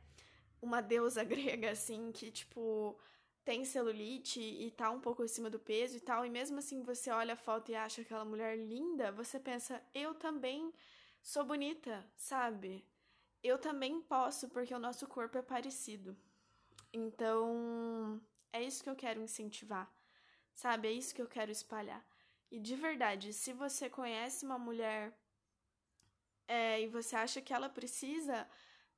uma 0.62 0.80
deusa 0.80 1.24
grega, 1.26 1.72
assim, 1.72 2.12
que, 2.12 2.30
tipo, 2.30 2.96
tem 3.48 3.64
celulite 3.64 4.38
e 4.42 4.70
tá 4.70 4.90
um 4.90 5.00
pouco 5.00 5.22
acima 5.22 5.48
do 5.48 5.58
peso 5.58 5.96
e 5.96 6.00
tal, 6.00 6.22
e 6.26 6.28
mesmo 6.28 6.58
assim 6.58 6.82
você 6.82 7.10
olha 7.10 7.32
a 7.32 7.42
foto 7.46 7.70
e 7.70 7.74
acha 7.74 8.02
aquela 8.02 8.22
mulher 8.22 8.58
linda, 8.58 9.10
você 9.10 9.40
pensa, 9.40 9.82
eu 9.94 10.14
também 10.14 10.70
sou 11.22 11.46
bonita, 11.46 12.04
sabe? 12.14 12.84
Eu 13.42 13.56
também 13.56 14.02
posso, 14.02 14.50
porque 14.50 14.74
o 14.74 14.78
nosso 14.78 15.06
corpo 15.06 15.38
é 15.38 15.40
parecido. 15.40 16.14
Então, 16.92 18.20
é 18.52 18.62
isso 18.62 18.82
que 18.82 18.90
eu 18.90 18.94
quero 18.94 19.22
incentivar, 19.22 19.90
sabe? 20.54 20.88
É 20.88 20.92
isso 20.92 21.14
que 21.14 21.22
eu 21.22 21.26
quero 21.26 21.50
espalhar. 21.50 22.04
E 22.50 22.60
de 22.60 22.76
verdade, 22.76 23.32
se 23.32 23.54
você 23.54 23.88
conhece 23.88 24.44
uma 24.44 24.58
mulher 24.58 25.18
é, 26.46 26.82
e 26.82 26.86
você 26.86 27.16
acha 27.16 27.40
que 27.40 27.54
ela 27.54 27.70
precisa 27.70 28.46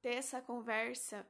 ter 0.03 0.15
essa 0.17 0.43
conversa, 0.43 1.25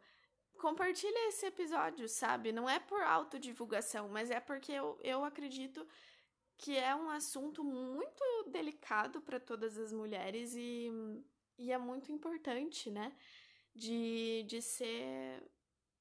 compartilha 0.61 1.29
esse 1.29 1.47
episódio, 1.47 2.09
sabe? 2.09 2.53
Não 2.53 2.69
é 2.69 2.79
por 2.79 3.03
autodivulgação, 3.03 4.09
mas 4.09 4.31
é 4.31 4.39
porque 4.39 4.71
eu, 4.71 4.99
eu 5.03 5.25
acredito 5.25 5.87
que 6.59 6.77
é 6.77 6.95
um 6.95 7.09
assunto 7.09 7.65
muito 7.65 8.23
delicado 8.49 9.23
para 9.23 9.41
todas 9.41 9.79
as 9.79 9.93
mulheres 9.93 10.55
e, 10.55 10.91
e 11.59 11.73
é 11.73 11.79
muito 11.79 12.13
importante, 12.13 12.91
né? 12.91 13.17
De, 13.75 14.45
de 14.47 14.61
ser 14.61 15.43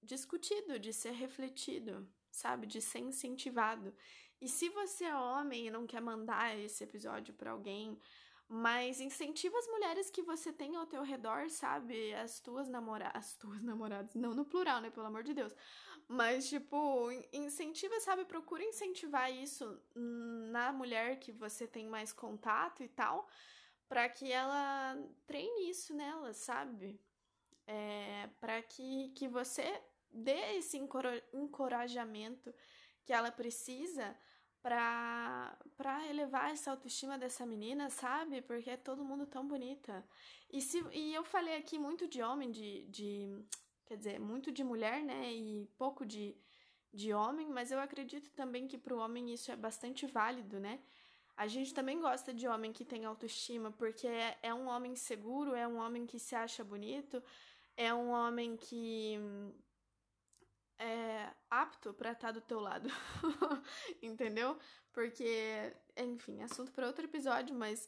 discutido, 0.04 0.78
de 0.78 0.92
ser 0.92 1.12
refletido, 1.12 2.06
sabe? 2.30 2.68
De 2.68 2.82
ser 2.82 3.00
incentivado. 3.00 3.96
E 4.42 4.48
se 4.48 4.70
você 4.70 5.06
é 5.06 5.16
homem 5.16 5.68
e 5.68 5.72
não 5.72 5.88
quer 5.88 6.02
mandar 6.02 6.58
esse 6.60 6.84
episódio 6.84 7.34
para 7.34 7.52
alguém, 7.52 7.98
mas 8.50 9.00
incentiva 9.00 9.58
as 9.60 9.68
mulheres 9.68 10.10
que 10.10 10.24
você 10.24 10.52
tem 10.52 10.76
ao 10.76 10.88
teu 10.88 11.04
redor, 11.04 11.50
sabe? 11.52 12.14
As 12.16 12.40
tuas 12.40 12.68
namoradas. 12.68 13.16
As 13.16 13.36
tuas 13.36 13.62
namoradas. 13.64 14.16
Não 14.16 14.34
no 14.34 14.46
plural, 14.46 14.82
né? 14.82 14.90
Pelo 14.90 15.06
amor 15.08 15.24
de 15.24 15.34
Deus. 15.36 15.56
Mas, 16.08 16.50
tipo, 16.50 17.12
incentiva, 17.32 18.00
sabe? 18.00 18.26
Procura 18.26 18.64
incentivar 18.64 19.32
isso 19.32 19.80
na 19.96 20.72
mulher 20.74 21.20
que 21.20 21.32
você 21.32 21.68
tem 21.68 21.88
mais 21.88 22.12
contato 22.12 22.84
e 22.84 22.88
tal. 22.90 23.28
para 23.88 24.08
que 24.10 24.32
ela 24.32 24.98
treine 25.28 25.70
isso 25.70 25.94
nela, 25.96 26.34
sabe? 26.34 27.00
É, 27.68 28.30
para 28.40 28.62
que, 28.64 29.10
que 29.16 29.28
você 29.28 29.82
dê 30.12 30.58
esse 30.58 30.78
encorajamento 31.34 32.54
que 33.06 33.14
ela 33.14 33.32
precisa 33.32 34.16
pra, 34.62 35.58
pra 35.78 36.08
elevar 36.08 36.52
essa 36.52 36.72
autoestima 36.72 37.18
dessa 37.18 37.46
menina, 37.46 37.90
sabe? 37.90 38.42
Porque 38.42 38.70
é 38.70 38.78
todo 38.78 39.06
mundo 39.06 39.26
tão 39.26 39.48
bonita. 39.48 40.06
E, 40.52 40.62
se, 40.62 40.84
e 40.92 41.14
eu 41.14 41.24
falei 41.24 41.56
aqui 41.56 41.78
muito 41.78 42.08
de 42.08 42.22
homem, 42.22 42.52
de, 42.52 42.86
de. 42.88 43.44
Quer 43.86 43.98
dizer, 43.98 44.20
muito 44.20 44.52
de 44.52 44.64
mulher, 44.64 45.04
né? 45.04 45.34
E 45.34 45.66
pouco 45.78 46.06
de, 46.06 46.36
de 46.94 47.14
homem, 47.14 47.50
mas 47.50 47.72
eu 47.72 47.80
acredito 47.80 48.32
também 48.32 48.68
que 48.68 48.78
pro 48.78 49.00
homem 49.00 49.34
isso 49.34 49.52
é 49.52 49.56
bastante 49.56 50.06
válido, 50.06 50.60
né? 50.60 50.80
A 51.36 51.48
gente 51.48 51.74
também 51.74 52.00
gosta 52.00 52.34
de 52.34 52.48
homem 52.48 52.74
que 52.74 52.84
tem 52.84 53.06
autoestima, 53.06 53.72
porque 53.72 54.06
é, 54.06 54.38
é 54.44 54.54
um 54.54 54.68
homem 54.68 54.96
seguro, 54.96 55.56
é 55.56 55.66
um 55.68 55.78
homem 55.78 56.06
que 56.06 56.20
se 56.20 56.36
acha 56.36 56.66
bonito, 56.66 57.24
é 57.78 57.94
um 57.94 58.10
homem 58.10 58.58
que 58.58 59.18
é 60.80 61.30
apto 61.50 61.94
para 61.94 62.14
estar 62.14 62.28
tá 62.28 62.32
do 62.32 62.42
teu 62.42 62.60
lado. 62.60 62.90
Entendeu? 64.02 64.58
Porque, 64.94 65.76
enfim, 65.98 66.42
assunto 66.42 66.72
para 66.72 66.88
outro 66.88 67.06
episódio, 67.06 67.54
mas 67.54 67.88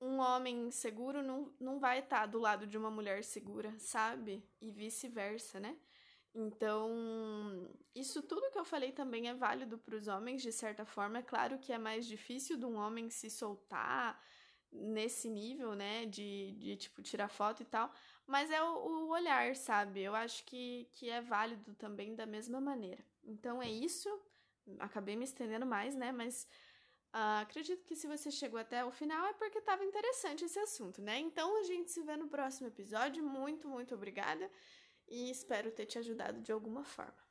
um 0.00 0.18
homem 0.18 0.70
seguro 0.70 1.22
não, 1.22 1.54
não 1.60 1.78
vai 1.78 2.00
estar 2.00 2.20
tá 2.20 2.26
do 2.26 2.38
lado 2.38 2.66
de 2.66 2.76
uma 2.76 2.90
mulher 2.90 3.22
segura, 3.22 3.72
sabe? 3.78 4.44
E 4.60 4.70
vice-versa, 4.70 5.60
né? 5.60 5.76
Então, 6.34 7.68
isso 7.94 8.22
tudo 8.22 8.50
que 8.50 8.58
eu 8.58 8.64
falei 8.64 8.92
também 8.92 9.28
é 9.28 9.34
válido 9.34 9.78
para 9.78 9.96
os 9.96 10.06
homens, 10.06 10.42
de 10.42 10.52
certa 10.52 10.84
forma. 10.84 11.18
É 11.18 11.22
claro 11.22 11.58
que 11.58 11.72
é 11.72 11.78
mais 11.78 12.06
difícil 12.06 12.56
de 12.56 12.64
um 12.64 12.76
homem 12.76 13.10
se 13.10 13.28
soltar 13.28 14.20
nesse 14.72 15.28
nível, 15.28 15.74
né? 15.74 16.06
De, 16.06 16.52
de 16.52 16.76
tipo, 16.76 17.02
tirar 17.02 17.28
foto 17.28 17.62
e 17.62 17.66
tal. 17.66 17.92
Mas 18.30 18.48
é 18.48 18.62
o, 18.62 18.76
o 18.76 19.08
olhar, 19.08 19.56
sabe? 19.56 20.02
Eu 20.02 20.14
acho 20.14 20.44
que, 20.44 20.88
que 20.92 21.10
é 21.10 21.20
válido 21.20 21.74
também 21.74 22.14
da 22.14 22.24
mesma 22.24 22.60
maneira. 22.60 23.04
Então 23.24 23.60
é 23.60 23.68
isso. 23.68 24.08
Acabei 24.78 25.16
me 25.16 25.24
estendendo 25.24 25.66
mais, 25.66 25.96
né? 25.96 26.12
Mas 26.12 26.46
uh, 27.12 27.42
acredito 27.42 27.84
que 27.84 27.96
se 27.96 28.06
você 28.06 28.30
chegou 28.30 28.60
até 28.60 28.84
o 28.84 28.92
final 28.92 29.26
é 29.26 29.32
porque 29.32 29.58
estava 29.58 29.84
interessante 29.84 30.44
esse 30.44 30.60
assunto, 30.60 31.02
né? 31.02 31.18
Então 31.18 31.58
a 31.60 31.64
gente 31.64 31.90
se 31.90 32.04
vê 32.04 32.16
no 32.16 32.28
próximo 32.28 32.68
episódio. 32.68 33.20
Muito, 33.20 33.66
muito 33.68 33.96
obrigada 33.96 34.48
e 35.08 35.28
espero 35.28 35.72
ter 35.72 35.86
te 35.86 35.98
ajudado 35.98 36.40
de 36.40 36.52
alguma 36.52 36.84
forma. 36.84 37.29